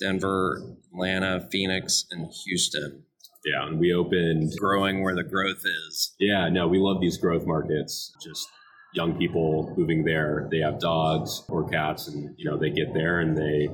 Denver, 0.00 0.76
Atlanta, 0.92 1.46
Phoenix, 1.50 2.06
and 2.10 2.30
Houston. 2.46 3.04
Yeah, 3.44 3.66
and 3.66 3.78
we 3.78 3.92
opened 3.92 4.52
growing 4.58 5.02
where 5.02 5.14
the 5.14 5.24
growth 5.24 5.62
is. 5.64 6.14
Yeah, 6.18 6.48
no, 6.48 6.68
we 6.68 6.78
love 6.78 7.00
these 7.00 7.16
growth 7.16 7.46
markets. 7.46 8.12
Just 8.22 8.48
young 8.94 9.18
people 9.18 9.74
moving 9.76 10.04
there. 10.04 10.48
They 10.50 10.58
have 10.58 10.78
dogs 10.78 11.42
or 11.48 11.68
cats, 11.68 12.08
and 12.08 12.34
you 12.36 12.50
know 12.50 12.58
they 12.58 12.70
get 12.70 12.92
there 12.92 13.20
and 13.20 13.36
they 13.36 13.68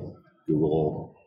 Google 0.47 1.17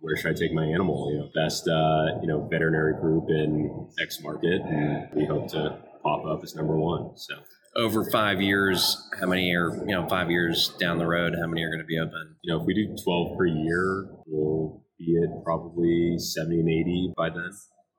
where 0.00 0.16
should 0.16 0.30
I 0.30 0.34
take 0.34 0.52
my 0.52 0.64
animal? 0.64 1.10
You 1.10 1.18
know, 1.18 1.30
best 1.34 1.66
uh, 1.68 2.20
you 2.20 2.28
know 2.28 2.46
veterinary 2.50 2.94
group 3.00 3.24
in 3.28 3.88
X 4.00 4.22
market, 4.22 4.60
and 4.62 5.08
we 5.14 5.24
hope 5.24 5.48
to 5.48 5.78
pop 6.06 6.24
up 6.26 6.40
as 6.44 6.54
number 6.54 6.78
one. 6.78 7.16
So 7.16 7.34
over 7.76 8.08
five 8.10 8.40
years, 8.40 8.96
how 9.20 9.26
many 9.26 9.54
are 9.54 9.76
you 9.86 9.94
know 9.94 10.08
five 10.08 10.30
years 10.30 10.68
down 10.78 10.98
the 10.98 11.06
road? 11.06 11.34
How 11.40 11.46
many 11.46 11.62
are 11.62 11.68
going 11.68 11.80
to 11.80 11.86
be 11.86 11.98
open? 11.98 12.36
You 12.42 12.54
know, 12.54 12.60
if 12.60 12.66
we 12.66 12.74
do 12.74 12.94
twelve 13.02 13.36
per 13.36 13.46
year, 13.46 14.06
we'll 14.26 14.82
be 14.98 15.18
at 15.22 15.44
probably 15.44 16.16
seventy 16.18 16.60
and 16.60 16.68
eighty 16.68 17.12
by 17.16 17.30
then. 17.30 17.50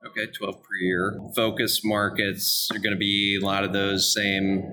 Okay, 0.06 0.30
twelve 0.32 0.56
per 0.62 0.76
year. 0.80 1.18
Focus 1.36 1.80
markets 1.84 2.68
are 2.72 2.78
going 2.78 2.94
to 2.94 2.98
be 2.98 3.38
a 3.40 3.44
lot 3.44 3.64
of 3.64 3.72
those 3.72 4.12
same 4.12 4.64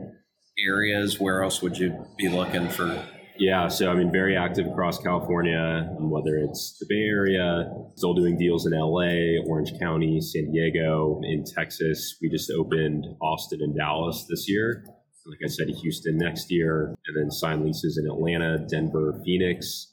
areas. 0.57 1.19
Where 1.19 1.43
else 1.43 1.61
would 1.61 1.77
you 1.77 2.05
be 2.17 2.29
looking 2.29 2.69
for 2.69 3.03
yeah, 3.37 3.67
so 3.67 3.91
I 3.91 3.95
mean, 3.95 4.11
very 4.11 4.37
active 4.37 4.67
across 4.67 4.99
California, 4.99 5.89
whether 5.99 6.37
it's 6.37 6.77
the 6.79 6.85
Bay 6.87 7.03
Area, 7.07 7.71
still 7.95 8.13
doing 8.13 8.37
deals 8.37 8.65
in 8.65 8.73
LA, 8.73 9.41
Orange 9.47 9.77
County, 9.79 10.21
San 10.21 10.51
Diego, 10.51 11.19
in 11.23 11.43
Texas. 11.43 12.17
We 12.21 12.29
just 12.29 12.51
opened 12.51 13.05
Austin 13.21 13.61
and 13.61 13.75
Dallas 13.75 14.25
this 14.29 14.49
year. 14.49 14.85
Like 15.25 15.39
I 15.43 15.47
said, 15.47 15.67
Houston 15.69 16.17
next 16.17 16.51
year, 16.51 16.95
and 17.07 17.17
then 17.17 17.31
signed 17.31 17.65
leases 17.65 17.97
in 17.97 18.09
Atlanta, 18.09 18.59
Denver, 18.69 19.19
Phoenix. 19.25 19.91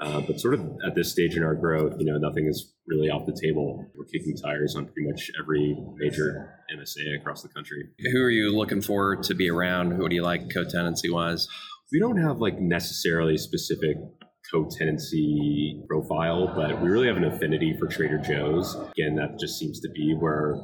Uh, 0.00 0.20
but 0.20 0.40
sort 0.40 0.54
of 0.54 0.60
at 0.84 0.94
this 0.94 1.12
stage 1.12 1.36
in 1.36 1.44
our 1.44 1.54
growth, 1.54 1.94
you 1.98 2.04
know, 2.04 2.18
nothing 2.18 2.46
is 2.46 2.74
really 2.86 3.08
off 3.08 3.26
the 3.26 3.38
table. 3.40 3.86
We're 3.96 4.04
kicking 4.06 4.36
tires 4.36 4.74
on 4.74 4.86
pretty 4.86 5.08
much 5.08 5.30
every 5.40 5.76
major 5.96 6.64
MSA 6.76 7.20
across 7.20 7.42
the 7.42 7.48
country. 7.48 7.88
Who 8.12 8.20
are 8.20 8.30
you 8.30 8.54
looking 8.54 8.82
for 8.82 9.16
to 9.16 9.34
be 9.34 9.48
around? 9.48 9.92
Who 9.92 10.08
do 10.08 10.16
you 10.16 10.22
like 10.22 10.52
co-tenancy 10.52 11.10
wise? 11.10 11.48
We 11.92 12.00
don't 12.00 12.16
have 12.16 12.38
like 12.38 12.60
necessarily 12.60 13.36
specific 13.36 13.96
co-tenancy 14.50 15.82
profile, 15.88 16.52
but 16.54 16.80
we 16.82 16.88
really 16.88 17.06
have 17.06 17.16
an 17.16 17.24
affinity 17.24 17.76
for 17.78 17.86
Trader 17.86 18.18
Joe's. 18.18 18.74
Again, 18.74 19.16
that 19.16 19.38
just 19.38 19.58
seems 19.58 19.80
to 19.80 19.88
be 19.90 20.14
where 20.18 20.56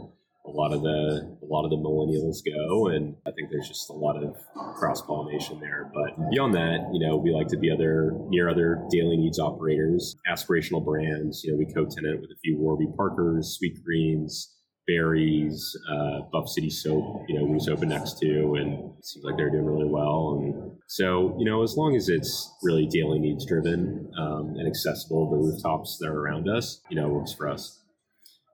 a 0.47 0.51
lot 0.51 0.73
of 0.73 0.83
the 0.83 1.39
a 1.43 1.47
lot 1.47 1.65
of 1.65 1.71
the 1.71 1.77
millennials 1.77 2.39
go 2.45 2.89
and 2.89 3.15
i 3.27 3.31
think 3.31 3.51
there's 3.51 3.69
just 3.69 3.91
a 3.91 3.93
lot 3.93 4.17
of 4.17 4.35
cross 4.75 5.03
pollination 5.03 5.61
there 5.61 5.91
but 5.93 6.31
beyond 6.31 6.55
that 6.55 6.89
you 6.93 7.07
know 7.07 7.17
we 7.17 7.31
like 7.31 7.47
to 7.47 7.59
be 7.59 7.71
other 7.71 8.13
near 8.29 8.49
other 8.49 8.83
daily 8.91 9.17
needs 9.17 9.39
operators 9.39 10.17
aspirational 10.31 10.83
brands 10.85 11.43
you 11.45 11.53
know 11.53 11.59
we 11.59 11.67
co-tenant 11.67 12.21
with 12.21 12.31
a 12.31 12.41
few 12.43 12.57
warby 12.59 12.87
parkers 12.97 13.59
Sweetgreens 13.61 14.47
Barry's 14.91 15.77
uh, 15.91 16.21
buff 16.33 16.49
city 16.49 16.71
soap 16.71 17.25
you 17.29 17.39
know 17.39 17.45
we 17.45 17.59
just 17.59 17.69
opened 17.69 17.91
next 17.91 18.19
to 18.19 18.55
and 18.55 18.93
it 18.99 19.05
seems 19.05 19.25
like 19.25 19.37
they're 19.37 19.51
doing 19.51 19.67
really 19.67 19.89
well 19.89 20.41
and 20.43 20.73
so 20.89 21.37
you 21.39 21.45
know 21.45 21.63
as 21.63 21.77
long 21.77 21.95
as 21.95 22.09
it's 22.09 22.53
really 22.63 22.87
daily 22.87 23.19
needs 23.19 23.47
driven 23.47 24.11
um, 24.19 24.55
and 24.57 24.67
accessible 24.67 25.31
the 25.31 25.37
rooftops 25.37 25.99
that 26.01 26.09
are 26.09 26.21
around 26.21 26.49
us 26.49 26.81
you 26.91 26.97
know 26.97 27.09
works 27.09 27.33
for 27.33 27.49
us 27.49 27.81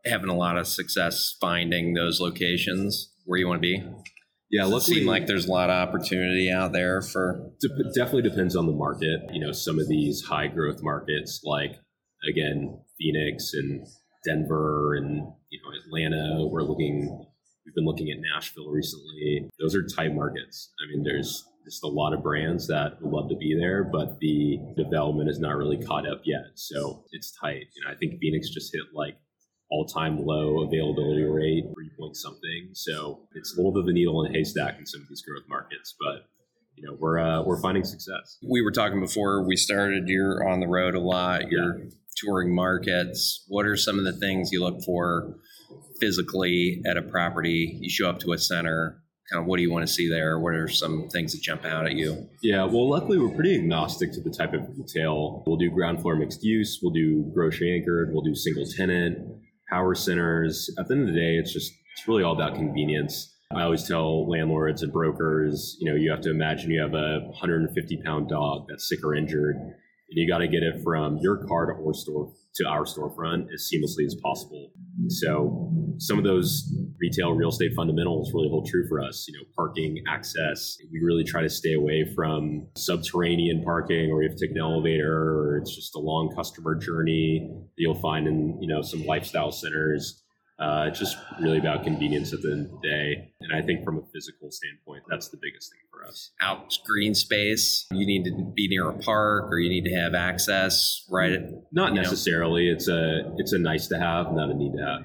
having 0.06 0.28
a 0.28 0.36
lot 0.36 0.56
of 0.56 0.66
success 0.66 1.36
finding 1.40 1.94
those 1.94 2.20
locations 2.20 3.12
where 3.24 3.38
you 3.38 3.48
want 3.48 3.58
to 3.58 3.62
be? 3.62 3.82
Yeah, 4.50 4.62
Does 4.62 4.88
it 4.88 4.94
seem 4.94 5.06
like 5.06 5.26
there's 5.26 5.46
a 5.46 5.52
lot 5.52 5.70
of 5.70 5.88
opportunity 5.88 6.50
out 6.50 6.72
there 6.72 7.02
for. 7.02 7.50
De- 7.60 7.92
definitely 7.94 8.22
depends 8.22 8.54
on 8.54 8.66
the 8.66 8.72
market. 8.72 9.20
You 9.32 9.40
know, 9.40 9.52
some 9.52 9.80
of 9.80 9.88
these 9.88 10.22
high 10.22 10.46
growth 10.46 10.78
markets, 10.82 11.40
like 11.44 11.72
again 12.28 12.78
Phoenix 12.98 13.52
and 13.54 13.84
Denver 14.24 14.94
and 14.94 15.32
you 15.50 15.60
know 15.62 15.70
Atlanta. 15.84 16.46
We're 16.46 16.62
looking. 16.62 17.26
We've 17.64 17.74
been 17.74 17.84
looking 17.84 18.10
at 18.10 18.18
Nashville 18.20 18.70
recently. 18.70 19.48
Those 19.58 19.74
are 19.74 19.82
tight 19.82 20.14
markets. 20.14 20.72
I 20.80 20.86
mean, 20.88 21.02
there's 21.02 21.44
just 21.64 21.82
a 21.82 21.88
lot 21.88 22.14
of 22.14 22.22
brands 22.22 22.68
that 22.68 23.02
would 23.02 23.12
love 23.12 23.28
to 23.28 23.36
be 23.36 23.56
there, 23.58 23.82
but 23.82 24.20
the 24.20 24.60
development 24.76 25.28
is 25.28 25.40
not 25.40 25.56
really 25.56 25.84
caught 25.84 26.08
up 26.08 26.20
yet. 26.24 26.44
So 26.54 27.04
it's 27.10 27.32
tight. 27.32 27.66
You 27.74 27.84
know, 27.84 27.90
I 27.90 27.96
think 27.96 28.20
Phoenix 28.20 28.50
just 28.50 28.72
hit 28.72 28.84
like 28.94 29.16
all-time 29.68 30.24
low 30.24 30.62
availability 30.62 31.24
rate, 31.24 31.64
three 31.74 31.90
point 31.98 32.16
something. 32.16 32.68
So 32.72 33.26
it's 33.34 33.54
a 33.54 33.56
little 33.56 33.72
bit 33.72 33.82
of 33.82 33.88
a 33.88 33.92
needle 33.92 34.24
in 34.24 34.30
a 34.30 34.38
haystack 34.38 34.78
in 34.78 34.86
some 34.86 35.00
of 35.00 35.08
these 35.08 35.22
growth 35.22 35.42
markets, 35.48 35.96
but 35.98 36.30
you 36.76 36.86
know 36.86 36.96
we're 36.98 37.18
uh, 37.18 37.42
we're 37.42 37.60
finding 37.60 37.84
success. 37.84 38.38
We 38.46 38.62
were 38.62 38.70
talking 38.70 39.00
before 39.00 39.46
we 39.46 39.56
started. 39.56 40.04
You're 40.06 40.46
on 40.48 40.60
the 40.60 40.68
road 40.68 40.94
a 40.94 41.00
lot. 41.00 41.50
You're 41.50 41.78
yeah. 41.78 41.84
touring 42.16 42.54
markets. 42.54 43.44
What 43.48 43.66
are 43.66 43.76
some 43.76 43.98
of 43.98 44.04
the 44.04 44.12
things 44.12 44.50
you 44.52 44.62
look 44.62 44.82
for 44.84 45.36
physically 46.00 46.82
at 46.86 46.96
a 46.96 47.02
property? 47.02 47.78
You 47.80 47.90
show 47.90 48.08
up 48.08 48.20
to 48.20 48.32
a 48.32 48.38
center. 48.38 49.02
Kind 49.32 49.42
of 49.42 49.48
what 49.48 49.56
do 49.56 49.64
you 49.64 49.72
want 49.72 49.84
to 49.84 49.92
see 49.92 50.08
there? 50.08 50.38
What 50.38 50.54
are 50.54 50.68
some 50.68 51.08
things 51.08 51.32
that 51.32 51.42
jump 51.42 51.64
out 51.64 51.84
at 51.84 51.94
you? 51.94 52.28
Yeah, 52.42 52.62
well, 52.62 52.88
luckily 52.88 53.18
we're 53.18 53.34
pretty 53.34 53.56
agnostic 53.56 54.12
to 54.12 54.20
the 54.20 54.30
type 54.30 54.52
of 54.52 54.60
retail. 54.78 55.42
We'll 55.48 55.56
do 55.56 55.68
ground 55.68 56.00
floor 56.00 56.14
mixed 56.14 56.44
use. 56.44 56.78
We'll 56.80 56.92
do 56.92 57.28
grocery 57.34 57.76
anchored. 57.76 58.10
We'll 58.12 58.22
do 58.22 58.36
single 58.36 58.66
tenant 58.66 59.18
power 59.68 59.96
centers. 59.96 60.70
At 60.78 60.86
the 60.86 60.94
end 60.94 61.08
of 61.08 61.14
the 61.14 61.20
day, 61.20 61.38
it's 61.38 61.52
just 61.52 61.72
it's 61.94 62.06
really 62.06 62.22
all 62.22 62.34
about 62.34 62.54
convenience. 62.54 63.35
I 63.54 63.62
always 63.62 63.86
tell 63.86 64.28
landlords 64.28 64.82
and 64.82 64.92
brokers, 64.92 65.76
you 65.80 65.90
know, 65.90 65.96
you 65.96 66.10
have 66.10 66.20
to 66.22 66.30
imagine 66.30 66.70
you 66.70 66.82
have 66.82 66.94
a 66.94 67.20
150 67.28 68.02
pound 68.04 68.28
dog 68.28 68.66
that's 68.68 68.88
sick 68.88 68.98
or 69.04 69.14
injured, 69.14 69.54
and 69.56 69.74
you 70.10 70.28
got 70.28 70.38
to 70.38 70.48
get 70.48 70.62
it 70.62 70.82
from 70.82 71.18
your 71.22 71.46
car 71.46 71.66
to 71.66 71.72
our 71.72 71.94
store 71.94 72.32
to 72.56 72.66
our 72.66 72.84
storefront 72.84 73.46
as 73.54 73.70
seamlessly 73.72 74.04
as 74.06 74.16
possible. 74.22 74.72
So 75.08 75.70
some 75.98 76.18
of 76.18 76.24
those 76.24 76.72
retail 76.98 77.32
real 77.32 77.50
estate 77.50 77.72
fundamentals 77.76 78.32
really 78.34 78.48
hold 78.48 78.66
true 78.66 78.86
for 78.88 79.00
us. 79.00 79.26
You 79.28 79.38
know, 79.38 79.44
parking, 79.54 80.02
access. 80.08 80.76
We 80.90 81.00
really 81.04 81.24
try 81.24 81.42
to 81.42 81.48
stay 81.48 81.74
away 81.74 82.10
from 82.14 82.66
subterranean 82.76 83.62
parking 83.62 84.10
or 84.10 84.22
you 84.22 84.28
have 84.28 84.38
to 84.38 84.46
take 84.46 84.56
an 84.56 84.60
elevator 84.60 85.12
or 85.12 85.58
it's 85.58 85.74
just 85.74 85.94
a 85.94 86.00
long 86.00 86.34
customer 86.34 86.74
journey 86.74 87.48
that 87.50 87.82
you'll 87.82 88.00
find 88.00 88.26
in, 88.26 88.58
you 88.60 88.68
know, 88.68 88.82
some 88.82 89.04
lifestyle 89.04 89.52
centers. 89.52 90.24
Uh, 90.58 90.86
it's 90.88 90.98
just 90.98 91.18
really 91.40 91.58
about 91.58 91.84
convenience 91.84 92.32
at 92.32 92.40
the 92.40 92.50
end 92.50 92.66
of 92.66 92.72
the 92.72 92.88
day. 92.88 93.32
And 93.40 93.52
I 93.52 93.60
think 93.60 93.84
from 93.84 93.98
a 93.98 94.02
physical 94.12 94.50
standpoint, 94.50 95.02
that's 95.08 95.28
the 95.28 95.36
biggest 95.40 95.70
thing 95.70 95.80
for 95.90 96.06
us. 96.08 96.30
Out 96.40 96.78
green 96.86 97.14
space, 97.14 97.86
you 97.90 98.06
need 98.06 98.24
to 98.24 98.52
be 98.54 98.66
near 98.68 98.88
a 98.88 98.98
park 98.98 99.50
or 99.50 99.58
you 99.58 99.68
need 99.68 99.84
to 99.84 99.94
have 99.94 100.14
access, 100.14 101.04
right? 101.10 101.40
Not 101.72 101.92
necessarily. 101.92 102.68
Know. 102.68 102.72
It's 102.72 102.88
a 102.88 103.34
it's 103.36 103.52
a 103.52 103.58
nice 103.58 103.88
to 103.88 103.98
have, 103.98 104.32
not 104.32 104.50
a 104.50 104.54
need 104.54 104.72
to 104.76 104.82
have. 104.82 105.04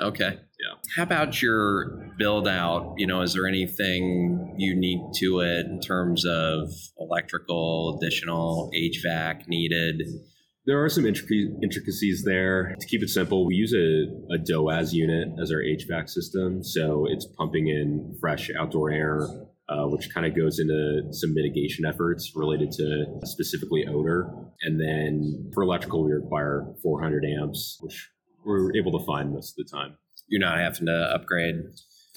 Okay. 0.00 0.38
Yeah. 0.60 0.74
How 0.96 1.02
about 1.04 1.40
your 1.42 2.12
build 2.18 2.48
out? 2.48 2.94
You 2.96 3.06
know, 3.06 3.22
is 3.22 3.34
there 3.34 3.46
anything 3.46 4.54
unique 4.58 5.00
to 5.16 5.40
it 5.40 5.66
in 5.66 5.80
terms 5.80 6.24
of 6.24 6.72
electrical, 6.98 7.98
additional 7.98 8.70
HVAC 8.74 9.48
needed? 9.48 10.02
There 10.68 10.84
are 10.84 10.90
some 10.90 11.06
intricacies 11.06 12.24
there. 12.26 12.76
To 12.78 12.86
keep 12.86 13.02
it 13.02 13.08
simple, 13.08 13.46
we 13.46 13.54
use 13.54 13.72
a, 13.72 14.34
a 14.34 14.36
DOAS 14.36 14.92
unit 14.92 15.28
as 15.40 15.50
our 15.50 15.62
HVAC 15.62 16.10
system. 16.10 16.62
So 16.62 17.06
it's 17.08 17.24
pumping 17.24 17.68
in 17.68 18.14
fresh 18.20 18.50
outdoor 18.50 18.90
air, 18.90 19.26
uh, 19.70 19.86
which 19.86 20.12
kind 20.12 20.26
of 20.26 20.36
goes 20.36 20.58
into 20.58 21.04
some 21.10 21.32
mitigation 21.32 21.86
efforts 21.86 22.32
related 22.36 22.70
to 22.72 23.06
specifically 23.24 23.86
odor. 23.88 24.28
And 24.60 24.78
then 24.78 25.50
for 25.54 25.62
electrical, 25.62 26.04
we 26.04 26.12
require 26.12 26.66
400 26.82 27.24
amps, 27.24 27.78
which 27.80 28.10
we're 28.44 28.76
able 28.76 28.92
to 28.98 29.06
find 29.06 29.32
most 29.32 29.58
of 29.58 29.64
the 29.64 29.74
time. 29.74 29.96
You're 30.26 30.46
not 30.46 30.58
having 30.58 30.84
to 30.84 31.12
upgrade 31.14 31.62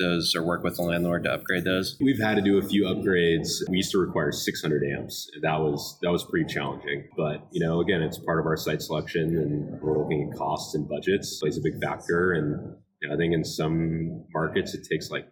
those 0.02 0.36
or 0.36 0.44
work 0.44 0.64
with 0.64 0.76
the 0.78 0.84
landlord 0.84 1.24
to 1.24 1.32
upgrade 1.32 1.64
those? 1.64 1.98
We've 2.02 2.20
had 2.20 2.36
to 2.36 2.42
do 2.42 2.58
a 2.58 2.62
few 2.62 2.86
upgrades. 2.86 3.62
We 3.70 3.78
used 3.78 3.92
to 3.92 4.00
require 4.00 4.32
600 4.32 4.84
amps. 4.84 5.30
That 5.42 5.60
was 5.60 5.98
that 6.02 6.12
was 6.12 6.24
pretty 6.24 6.52
challenging. 6.52 7.08
But 7.16 7.48
you 7.52 7.66
know, 7.66 7.82
again, 7.82 8.02
it's 8.02 8.18
part 8.18 8.40
of 8.40 8.46
our 8.46 8.58
site 8.58 8.82
selection, 8.82 9.38
and 9.38 9.82
we're 9.82 9.98
looking 9.98 10.30
at 10.32 10.38
costs 10.38 10.76
and 10.76 10.88
budgets 10.88 11.40
plays 11.40 11.58
a 11.58 11.62
big 11.62 11.82
factor. 11.82 12.34
And 12.34 12.76
you 13.02 13.08
know, 13.08 13.16
I 13.16 13.18
think 13.18 13.34
in 13.34 13.44
some 13.44 14.26
markets 14.34 14.74
it 14.74 14.88
takes 14.90 15.10
like 15.10 15.28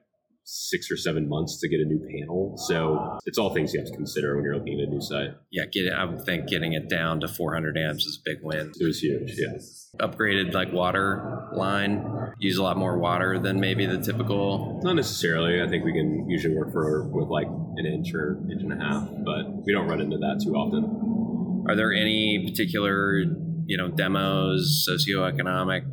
six 0.51 0.89
or 0.89 0.97
seven 0.97 1.29
months 1.29 1.59
to 1.59 1.69
get 1.69 1.79
a 1.79 1.85
new 1.85 1.99
panel. 1.99 2.55
So 2.67 3.19
it's 3.25 3.38
all 3.38 3.53
things 3.53 3.73
you 3.73 3.79
have 3.79 3.89
to 3.89 3.95
consider 3.95 4.35
when 4.35 4.43
you're 4.43 4.55
looking 4.55 4.79
at 4.79 4.88
a 4.88 4.89
new 4.89 5.01
site. 5.01 5.35
Yeah, 5.51 5.65
get 5.71 5.85
it. 5.85 5.93
I 5.93 6.05
would 6.05 6.25
think 6.25 6.47
getting 6.47 6.73
it 6.73 6.89
down 6.89 7.19
to 7.19 7.27
400 7.27 7.77
amps 7.77 8.05
is 8.05 8.19
a 8.19 8.21
big 8.25 8.39
win. 8.41 8.71
It 8.79 8.85
was 8.85 8.99
huge. 8.99 9.33
Yeah. 9.38 9.57
Upgraded 9.99 10.53
like 10.53 10.73
water 10.73 11.49
line, 11.53 12.33
use 12.39 12.57
a 12.57 12.63
lot 12.63 12.77
more 12.77 12.97
water 12.97 13.38
than 13.38 13.59
maybe 13.59 13.85
the 13.85 13.99
typical. 13.99 14.79
Not 14.83 14.95
necessarily. 14.95 15.62
I 15.62 15.67
think 15.67 15.85
we 15.85 15.93
can 15.93 16.27
usually 16.27 16.55
work 16.55 16.71
for 16.71 17.07
with 17.09 17.29
like 17.29 17.47
an 17.47 17.85
inch 17.85 18.13
or 18.13 18.39
inch 18.51 18.63
and 18.63 18.73
a 18.73 18.77
half, 18.77 19.07
but 19.23 19.65
we 19.65 19.73
don't 19.73 19.88
run 19.88 20.01
into 20.01 20.17
that 20.17 20.41
too 20.43 20.55
often. 20.55 21.65
Are 21.69 21.75
there 21.75 21.93
any 21.93 22.49
particular 22.49 23.23
you 23.67 23.77
know 23.77 23.88
demos 23.88 24.88
socioeconomic 24.89 25.83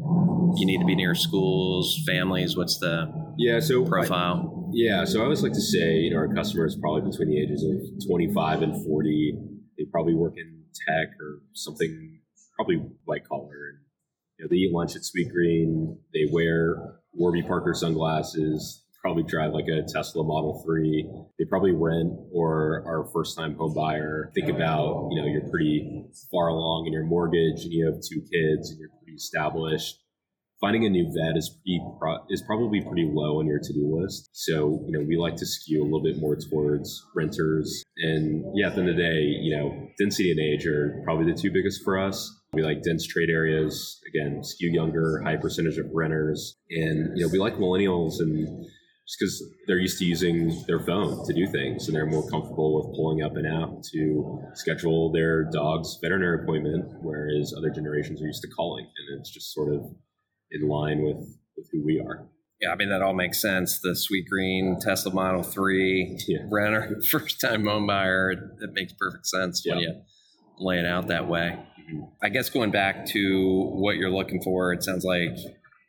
you 0.57 0.65
need 0.65 0.79
to 0.79 0.87
be 0.87 0.95
near 0.95 1.15
schools 1.15 2.03
families 2.07 2.57
what's 2.57 2.79
the 2.79 3.26
yeah 3.37 3.61
so 3.61 3.85
profile 3.85 4.69
I, 4.69 4.71
yeah 4.73 5.05
so 5.05 5.21
i 5.21 5.25
always 5.25 5.43
like 5.43 5.53
to 5.53 5.61
say 5.61 5.97
you 5.97 6.11
know 6.11 6.19
our 6.19 6.33
customers 6.35 6.77
probably 6.81 7.11
between 7.11 7.29
the 7.29 7.41
ages 7.41 7.65
of 7.65 8.07
25 8.07 8.63
and 8.63 8.85
40 8.85 9.39
they 9.79 9.85
probably 9.91 10.15
work 10.15 10.35
in 10.37 10.63
tech 10.87 11.09
or 11.21 11.41
something 11.53 12.21
probably 12.57 12.77
white 13.05 13.27
collar 13.29 13.71
and 13.71 13.79
you 14.39 14.45
know 14.45 14.49
they 14.51 14.57
eat 14.57 14.73
lunch 14.73 14.97
at 14.97 15.03
Sweetgreen 15.03 15.97
they 16.13 16.29
wear 16.31 16.99
warby 17.13 17.43
parker 17.43 17.75
sunglasses 17.75 18.87
probably 19.07 19.23
drive 19.23 19.53
like 19.53 19.69
a 19.69 19.83
Tesla 19.87 20.25
Model 20.25 20.61
3. 20.67 21.09
They 21.39 21.45
probably 21.45 21.71
rent 21.71 22.13
or 22.33 22.83
are 22.85 23.07
a 23.07 23.13
first 23.13 23.37
time 23.37 23.55
home 23.55 23.73
buyer. 23.73 24.33
Think 24.35 24.49
about, 24.49 25.11
you 25.13 25.23
know, 25.23 25.29
you're 25.29 25.49
pretty 25.49 26.05
far 26.29 26.49
along 26.49 26.89
in 26.89 26.93
your 26.93 27.05
mortgage 27.05 27.63
and 27.63 27.73
you 27.73 27.87
have 27.87 28.03
two 28.03 28.21
kids 28.21 28.71
and 28.71 28.81
you're 28.81 28.91
pretty 28.99 29.15
established. 29.15 30.03
Finding 30.61 30.87
a 30.87 30.91
new 30.91 31.13
vet 31.13 31.37
is 31.37 31.51
pretty 31.51 31.81
pro- 31.99 32.25
is 32.31 32.43
probably 32.47 32.81
pretty 32.81 33.09
low 33.13 33.41
on 33.41 33.47
your 33.47 33.59
to 33.59 33.73
do 33.73 34.01
list. 34.01 34.31
So 34.33 34.83
you 34.87 34.93
know 34.93 35.05
we 35.07 35.17
like 35.17 35.37
to 35.37 35.47
skew 35.47 35.83
a 35.83 35.85
little 35.85 36.03
bit 36.03 36.19
more 36.19 36.37
towards 36.37 37.05
renters. 37.15 37.85
And 37.99 38.45
yeah, 38.55 38.69
at 38.69 38.75
the 38.75 38.81
end 38.81 38.91
of 38.91 38.97
the 38.97 39.03
day, 39.03 39.21
you 39.21 39.57
know 39.57 39.89
density 39.99 40.31
and 40.31 40.41
age 40.41 40.67
are 40.67 41.03
probably 41.05 41.31
the 41.31 41.39
two 41.39 41.51
biggest 41.53 41.83
for 41.85 41.99
us. 41.99 42.33
We 42.53 42.63
like 42.63 42.83
dense 42.83 43.07
trade 43.07 43.29
areas. 43.29 44.01
Again, 44.09 44.43
skew 44.43 44.71
younger, 44.73 45.21
high 45.25 45.37
percentage 45.37 45.79
of 45.79 45.87
renters, 45.93 46.57
and 46.71 47.19
you 47.19 47.27
know 47.27 47.31
we 47.31 47.39
like 47.39 47.57
millennials 47.57 48.21
and 48.21 48.67
just 49.07 49.19
because 49.21 49.45
they're 49.67 49.79
used 49.79 49.99
to 49.99 50.05
using 50.05 50.65
their 50.67 50.81
phone 50.81 51.25
to 51.27 51.33
do 51.33 51.47
things 51.47 51.87
and 51.87 51.95
they're 51.95 52.07
more 52.07 52.29
comfortable 52.29 52.75
with 52.75 52.97
pulling 52.97 53.23
up 53.23 53.37
an 53.37 53.47
app 53.47 53.71
to 53.93 54.43
schedule 54.55 55.13
their 55.13 55.45
dog's 55.45 55.97
veterinary 56.03 56.43
appointment, 56.43 56.85
whereas 57.03 57.55
other 57.57 57.71
generations 57.71 58.21
are 58.21 58.27
used 58.27 58.43
to 58.43 58.49
calling. 58.49 58.85
And 58.85 59.21
it's 59.21 59.31
just 59.31 59.55
sort 59.55 59.73
of 59.73 59.95
in 60.51 60.69
line 60.69 61.03
with, 61.03 61.17
with 61.57 61.69
who 61.73 61.85
we 61.85 62.01
are. 62.01 62.29
Yeah, 62.61 62.71
I 62.71 62.77
mean, 62.77 62.89
that 62.89 63.03
all 63.03 63.13
makes 63.13 63.41
sense. 63.41 63.81
The 63.81 63.95
sweet 63.95 64.29
green 64.31 64.79
Tesla 64.81 65.13
Model 65.13 65.43
3 65.43 66.19
yeah. 66.27 66.39
renter, 66.51 67.01
first 67.11 67.41
time 67.41 67.67
home 67.67 67.87
buyer, 67.87 68.31
it, 68.31 68.39
it 68.63 68.71
makes 68.73 68.95
perfect 68.95 69.27
sense 69.27 69.63
yeah. 69.65 69.75
when 69.75 69.83
you 69.83 70.03
lay 70.59 70.79
it 70.79 70.87
out 70.87 71.09
that 71.09 71.29
way. 71.29 71.59
Mm-hmm. 71.59 72.05
I 72.23 72.31
guess 72.31 72.49
going 72.49 72.71
back 72.71 73.07
to 73.07 73.71
what 73.75 73.97
you're 73.97 74.11
looking 74.11 74.43
for, 74.43 74.73
it 74.73 74.83
sounds 74.83 75.05
like 75.05 75.37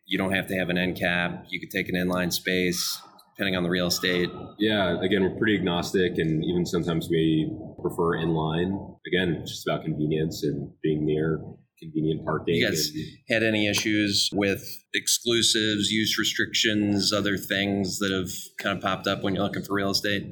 you 0.05 0.17
don't 0.17 0.33
have 0.33 0.47
to 0.47 0.55
have 0.55 0.69
an 0.69 0.77
end 0.77 0.97
cap. 0.97 1.45
You 1.49 1.59
could 1.59 1.71
take 1.71 1.87
an 1.89 1.95
inline 1.95 2.33
space, 2.33 3.01
depending 3.35 3.55
on 3.55 3.63
the 3.63 3.69
real 3.69 3.87
estate. 3.87 4.29
Yeah, 4.59 4.99
again, 5.01 5.23
we're 5.23 5.37
pretty 5.37 5.57
agnostic, 5.57 6.17
and 6.17 6.43
even 6.43 6.65
sometimes 6.65 7.07
we 7.09 7.49
prefer 7.81 8.17
inline. 8.17 8.97
Again, 9.07 9.43
just 9.45 9.67
about 9.67 9.83
convenience 9.85 10.43
and 10.43 10.71
being 10.83 11.05
near 11.05 11.41
convenient 11.81 12.25
parking. 12.25 12.55
You 12.55 12.67
guys 12.67 12.91
had 13.29 13.43
any 13.43 13.67
issues 13.67 14.29
with 14.33 14.63
exclusives, 14.93 15.91
use 15.91 16.17
restrictions, 16.17 17.13
other 17.13 17.37
things 17.37 17.99
that 17.99 18.11
have 18.11 18.29
kind 18.57 18.77
of 18.77 18.83
popped 18.83 19.07
up 19.07 19.23
when 19.23 19.35
you're 19.35 19.43
looking 19.43 19.63
for 19.63 19.75
real 19.75 19.91
estate? 19.91 20.23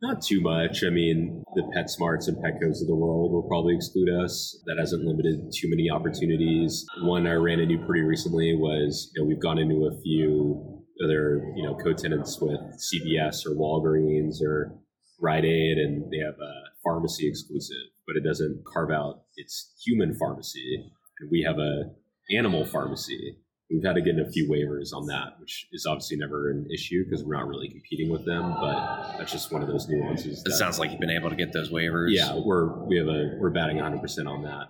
Not 0.00 0.22
too 0.22 0.40
much. 0.40 0.84
I 0.86 0.90
mean, 0.90 1.42
the 1.56 1.62
PetSmarts 1.76 2.28
and 2.28 2.36
Petcos 2.36 2.80
of 2.80 2.86
the 2.86 2.94
world 2.94 3.32
will 3.32 3.48
probably 3.48 3.74
exclude 3.74 4.08
us. 4.22 4.56
That 4.66 4.76
hasn't 4.78 5.04
limited 5.04 5.50
too 5.52 5.68
many 5.68 5.90
opportunities. 5.90 6.84
One 7.02 7.26
I 7.26 7.32
ran 7.32 7.58
into 7.58 7.84
pretty 7.84 8.02
recently 8.02 8.54
was, 8.54 9.10
you 9.14 9.22
know, 9.22 9.26
we've 9.26 9.42
gone 9.42 9.58
into 9.58 9.90
a 9.92 10.00
few 10.02 10.84
other, 11.04 11.52
you 11.56 11.64
know, 11.64 11.76
co-tenants 11.76 12.38
with 12.40 12.60
CVS 12.78 13.44
or 13.44 13.56
Walgreens 13.56 14.40
or 14.40 14.78
Rite 15.20 15.44
Aid, 15.44 15.78
and 15.78 16.04
they 16.12 16.18
have 16.18 16.34
a 16.34 16.54
pharmacy 16.84 17.28
exclusive, 17.28 17.90
but 18.08 18.16
it 18.16 18.24
doesn't 18.26 18.64
carve 18.66 18.90
out 18.90 19.22
its 19.36 19.74
human 19.84 20.14
pharmacy. 20.18 20.90
And 21.20 21.30
we 21.30 21.42
have 21.46 21.58
a 21.58 21.90
animal 22.36 22.64
pharmacy. 22.64 23.36
We've 23.70 23.84
had 23.84 23.96
to 23.96 24.00
get 24.00 24.14
in 24.14 24.20
a 24.20 24.30
few 24.30 24.48
waivers 24.48 24.96
on 24.96 25.06
that, 25.08 25.38
which 25.38 25.66
is 25.72 25.84
obviously 25.86 26.16
never 26.16 26.50
an 26.50 26.66
issue 26.72 27.04
because 27.04 27.22
we're 27.22 27.36
not 27.36 27.46
really 27.46 27.68
competing 27.68 28.10
with 28.10 28.24
them. 28.24 28.54
But 28.58 29.18
that's 29.18 29.30
just 29.30 29.52
one 29.52 29.60
of 29.60 29.68
those 29.68 29.86
nuances. 29.88 30.42
It 30.46 30.52
sounds 30.52 30.78
like 30.78 30.90
you've 30.90 31.00
been 31.00 31.10
able 31.10 31.28
to 31.28 31.36
get 31.36 31.52
those 31.52 31.70
waivers. 31.70 32.08
yeah, 32.10 32.34
we're 32.42 32.82
we 32.86 32.96
have 32.96 33.08
a 33.08 33.36
we're 33.38 33.50
batting 33.50 33.76
100 33.76 34.00
percent 34.00 34.26
on 34.26 34.42
that. 34.42 34.68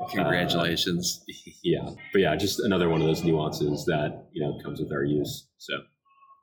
Uh, 0.00 0.08
Congratulations. 0.08 1.24
Yeah, 1.62 1.88
but 2.12 2.20
yeah, 2.20 2.36
just 2.36 2.60
another 2.60 2.90
one 2.90 3.00
of 3.00 3.06
those 3.06 3.24
nuances 3.24 3.86
that 3.86 4.26
you 4.34 4.42
know 4.44 4.58
comes 4.62 4.80
with 4.80 4.92
our 4.92 5.02
use. 5.02 5.46
So 5.56 5.72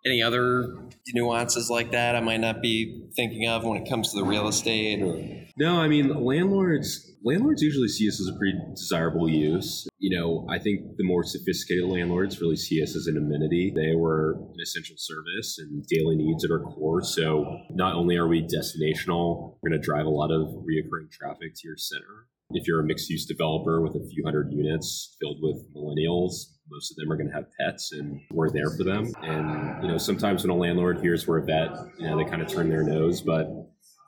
Any 0.03 0.23
other 0.23 0.73
nuances 1.13 1.69
like 1.69 1.91
that 1.91 2.15
I 2.15 2.21
might 2.21 2.39
not 2.39 2.59
be 2.61 3.07
thinking 3.15 3.47
of 3.47 3.63
when 3.63 3.77
it 3.79 3.87
comes 3.87 4.11
to 4.13 4.17
the 4.19 4.25
real 4.25 4.47
estate 4.47 5.03
or 5.03 5.40
no, 5.57 5.79
I 5.79 5.87
mean 5.87 6.09
landlords 6.23 7.11
landlords 7.23 7.61
usually 7.61 7.87
see 7.87 8.07
us 8.07 8.19
as 8.19 8.27
a 8.27 8.37
pretty 8.37 8.57
desirable 8.75 9.29
use. 9.29 9.87
You 9.99 10.17
know, 10.17 10.47
I 10.49 10.59
think 10.59 10.97
the 10.97 11.03
more 11.03 11.23
sophisticated 11.23 11.85
landlords 11.85 12.41
really 12.41 12.55
see 12.55 12.81
us 12.81 12.95
as 12.95 13.07
an 13.07 13.17
amenity. 13.17 13.71
They 13.75 13.95
were 13.95 14.33
an 14.53 14.59
essential 14.61 14.95
service 14.97 15.57
and 15.59 15.85
daily 15.85 16.15
needs 16.15 16.43
at 16.43 16.51
our 16.51 16.59
core. 16.59 17.03
So 17.03 17.59
not 17.69 17.95
only 17.95 18.17
are 18.17 18.27
we 18.27 18.41
destinational, 18.41 19.57
we're 19.61 19.69
going 19.69 19.81
to 19.81 19.85
drive 19.85 20.05
a 20.05 20.09
lot 20.09 20.31
of 20.31 20.47
reoccurring 20.65 21.11
traffic 21.11 21.53
to 21.55 21.67
your 21.67 21.77
center. 21.77 22.27
If 22.53 22.67
you're 22.67 22.81
a 22.81 22.83
mixed 22.83 23.09
use 23.09 23.25
developer 23.25 23.81
with 23.81 23.95
a 23.95 24.05
few 24.09 24.23
hundred 24.25 24.51
units 24.51 25.15
filled 25.21 25.37
with 25.41 25.63
millennials, 25.73 26.33
most 26.69 26.91
of 26.91 26.97
them 26.97 27.11
are 27.11 27.15
going 27.15 27.29
to 27.29 27.35
have 27.35 27.45
pets 27.59 27.91
and 27.93 28.19
we're 28.31 28.49
there 28.49 28.69
for 28.71 28.83
them. 28.83 29.11
And, 29.21 29.83
you 29.83 29.89
know, 29.89 29.97
sometimes 29.97 30.43
when 30.43 30.51
a 30.51 30.55
landlord 30.55 30.99
hears 30.99 31.27
we're 31.27 31.39
a 31.39 31.45
vet, 31.45 31.69
you 31.97 32.07
know, 32.07 32.17
they 32.17 32.29
kind 32.29 32.41
of 32.41 32.49
turn 32.49 32.69
their 32.69 32.83
nose. 32.83 33.21
But 33.21 33.47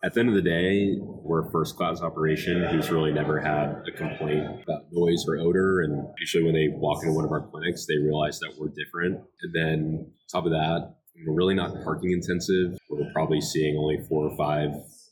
at 0.03 0.13
the 0.13 0.19
end 0.19 0.29
of 0.29 0.35
the 0.35 0.41
day, 0.41 0.97
we're 0.99 1.47
a 1.47 1.51
first 1.51 1.77
class 1.77 2.01
operation 2.01 2.63
who's 2.65 2.91
really 2.91 3.13
never 3.13 3.39
had 3.39 3.83
a 3.87 3.91
complaint 3.91 4.61
about 4.63 4.83
noise 4.91 5.23
or 5.27 5.37
odor. 5.37 5.79
And 5.81 6.07
usually 6.19 6.43
when 6.43 6.53
they 6.53 6.67
walk 6.67 7.03
into 7.03 7.15
one 7.15 7.23
of 7.23 7.31
our 7.31 7.47
clinics, 7.47 7.85
they 7.85 7.97
realize 7.97 8.37
that 8.39 8.53
we're 8.59 8.67
different. 8.67 9.21
And 9.41 9.53
then, 9.53 10.11
top 10.29 10.45
of 10.45 10.51
that, 10.51 10.95
we're 11.25 11.33
really 11.33 11.55
not 11.55 11.71
parking 11.85 12.11
intensive. 12.11 12.77
We're 12.89 13.11
probably 13.13 13.39
seeing 13.39 13.77
only 13.77 13.99
four 14.09 14.27
or 14.27 14.35
five 14.35 14.71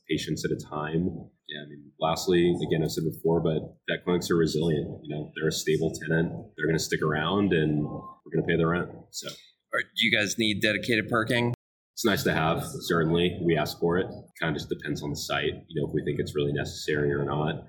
patients 0.09 0.43
at 0.43 0.51
a 0.51 0.59
time. 0.69 1.29
Yeah, 1.47 1.63
I 1.65 1.69
mean, 1.69 1.91
lastly, 1.99 2.53
again, 2.67 2.83
I've 2.83 2.91
said 2.91 3.05
before, 3.05 3.39
but 3.39 3.61
vet 3.89 4.03
clinics 4.03 4.29
are 4.29 4.35
resilient. 4.35 4.99
You 5.03 5.15
know, 5.15 5.31
they're 5.35 5.49
a 5.49 5.53
stable 5.53 5.93
tenant. 6.01 6.31
They're 6.57 6.67
going 6.67 6.77
to 6.77 6.83
stick 6.83 7.01
around, 7.01 7.53
and 7.53 7.83
we're 7.83 8.31
going 8.33 8.43
to 8.43 8.47
pay 8.47 8.57
the 8.57 8.67
rent. 8.67 8.89
So 9.11 9.29
do 9.29 10.05
you 10.05 10.11
guys 10.11 10.37
need 10.37 10.61
dedicated 10.61 11.09
parking? 11.09 11.53
It's 11.93 12.05
nice 12.05 12.23
to 12.23 12.33
have. 12.33 12.63
Certainly, 12.81 13.39
we 13.43 13.57
ask 13.57 13.79
for 13.79 13.97
it. 13.97 14.07
Kind 14.39 14.55
of 14.55 14.61
just 14.61 14.69
depends 14.69 15.03
on 15.03 15.09
the 15.09 15.15
site. 15.15 15.53
You 15.67 15.81
know, 15.81 15.87
if 15.87 15.93
we 15.93 16.03
think 16.03 16.19
it's 16.19 16.35
really 16.35 16.53
necessary 16.53 17.11
or 17.11 17.23
not. 17.23 17.63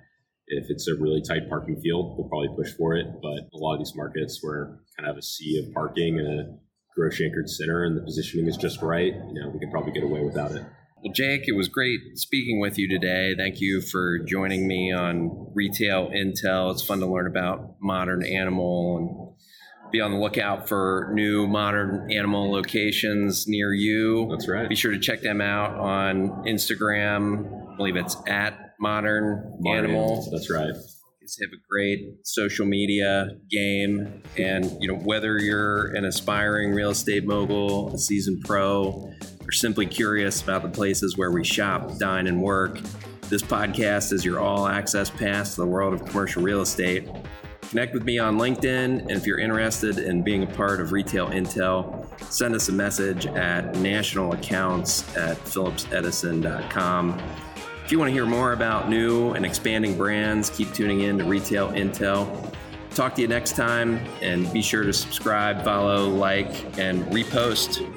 If 0.49 0.67
it's 0.69 0.89
a 0.89 0.95
really 0.95 1.23
tight 1.23 1.49
parking 1.49 1.81
field, 1.81 2.17
we'll 2.19 2.29
probably 2.29 2.51
push 2.57 2.73
for 2.77 2.95
it. 2.97 3.07
But 3.23 3.49
a 3.55 3.59
lot 3.59 3.75
of 3.75 3.81
these 3.81 3.95
markets 3.95 4.41
where 4.43 4.81
kind 4.97 5.09
of 5.09 5.15
have 5.15 5.19
a 5.19 5.23
sea 5.23 5.65
of 5.65 5.73
parking 5.73 6.19
and 6.19 6.41
a 6.41 6.59
grocery 6.95 7.27
anchored 7.27 7.49
center, 7.49 7.85
and 7.85 7.97
the 7.97 8.03
positioning 8.03 8.47
is 8.47 8.57
just 8.57 8.83
right, 8.83 9.15
you 9.15 9.41
know, 9.41 9.49
we 9.49 9.59
could 9.59 9.71
probably 9.71 9.93
get 9.93 10.03
away 10.03 10.23
without 10.23 10.53
it. 10.53 10.63
Well, 11.03 11.13
Jake, 11.13 11.49
it 11.49 11.57
was 11.57 11.69
great 11.69 12.01
speaking 12.15 12.61
with 12.61 12.79
you 12.79 12.89
today. 12.89 13.35
Thank 13.37 13.61
you 13.61 13.81
for 13.81 14.21
joining 14.21 14.69
me 14.69 14.93
on 14.93 15.51
Retail 15.55 16.11
Intel. 16.11 16.71
It's 16.71 16.83
fun 16.83 17.01
to 17.01 17.07
learn 17.07 17.27
about 17.27 17.77
modern 17.81 18.25
animal 18.25 18.99
and 18.99 19.22
be 19.93 20.01
on 20.01 20.11
the 20.11 20.19
lookout 20.19 20.69
for 20.69 21.11
new 21.13 21.47
modern 21.47 22.11
animal 22.11 22.51
locations 22.51 23.47
near 23.47 23.73
you. 23.73 24.27
That's 24.31 24.49
right. 24.49 24.69
Be 24.69 24.75
sure 24.75 24.91
to 24.91 24.99
check 24.99 25.21
them 25.21 25.41
out 25.41 25.79
on 25.79 26.45
Instagram. 26.45 27.73
I 27.73 27.77
believe 27.77 27.97
it's 27.97 28.17
at 28.27 28.75
modern, 28.81 29.55
Modern 29.61 29.85
animal. 29.85 30.29
That's 30.33 30.51
right. 30.51 30.73
Just 31.21 31.41
have 31.41 31.51
a 31.53 31.63
great 31.71 32.27
social 32.27 32.67
media 32.67 33.29
game, 33.49 34.23
and 34.37 34.77
you 34.81 34.89
know 34.89 34.99
whether 34.99 35.39
you're 35.39 35.95
an 35.95 36.05
aspiring 36.05 36.73
real 36.73 36.91
estate 36.91 37.25
mogul, 37.25 37.95
a 37.95 37.99
seasoned 37.99 38.43
pro, 38.45 39.09
or 39.41 39.53
simply 39.53 39.87
curious 39.87 40.43
about 40.43 40.63
the 40.63 40.69
places 40.69 41.17
where 41.17 41.31
we 41.31 41.45
shop, 41.45 41.97
dine, 41.99 42.27
and 42.27 42.43
work. 42.43 42.81
This 43.29 43.41
podcast 43.43 44.13
is 44.13 44.25
your 44.25 44.41
all-access 44.41 45.11
pass 45.11 45.55
to 45.55 45.61
the 45.61 45.67
world 45.67 45.95
of 45.95 46.05
commercial 46.05 46.43
real 46.43 46.61
estate. 46.61 47.09
Connect 47.73 47.95
with 47.95 48.05
me 48.05 48.19
on 48.19 48.37
LinkedIn, 48.37 49.01
and 49.01 49.11
if 49.13 49.27
you're 49.27 49.39
interested 49.39 49.97
in 49.97 50.21
being 50.21 50.43
a 50.43 50.47
part 50.47 50.79
of 50.79 50.93
Retail 50.93 51.29
Intel, 51.29 52.07
send 52.31 52.55
us 52.55 52.69
a 52.69 52.73
message 52.73 53.25
at 53.25 53.73
nationalaccounts 53.77 55.17
at 55.17 55.39
phillipsedison.com. 55.39 57.19
If 57.83 57.91
you 57.91 57.99
want 57.99 58.11
to 58.11 58.13
hear 58.13 58.27
more 58.27 58.53
about 58.53 58.91
new 58.91 59.31
and 59.31 59.47
expanding 59.47 59.97
brands, 59.97 60.51
keep 60.51 60.75
tuning 60.75 61.01
in 61.01 61.17
to 61.17 61.25
Retail 61.25 61.71
Intel. 61.71 62.53
Talk 62.91 63.15
to 63.15 63.23
you 63.23 63.29
next 63.29 63.57
time, 63.57 64.07
and 64.21 64.53
be 64.53 64.61
sure 64.61 64.83
to 64.83 64.93
subscribe, 64.93 65.65
follow, 65.65 66.11
like, 66.11 66.79
and 66.79 67.03
repost 67.07 67.91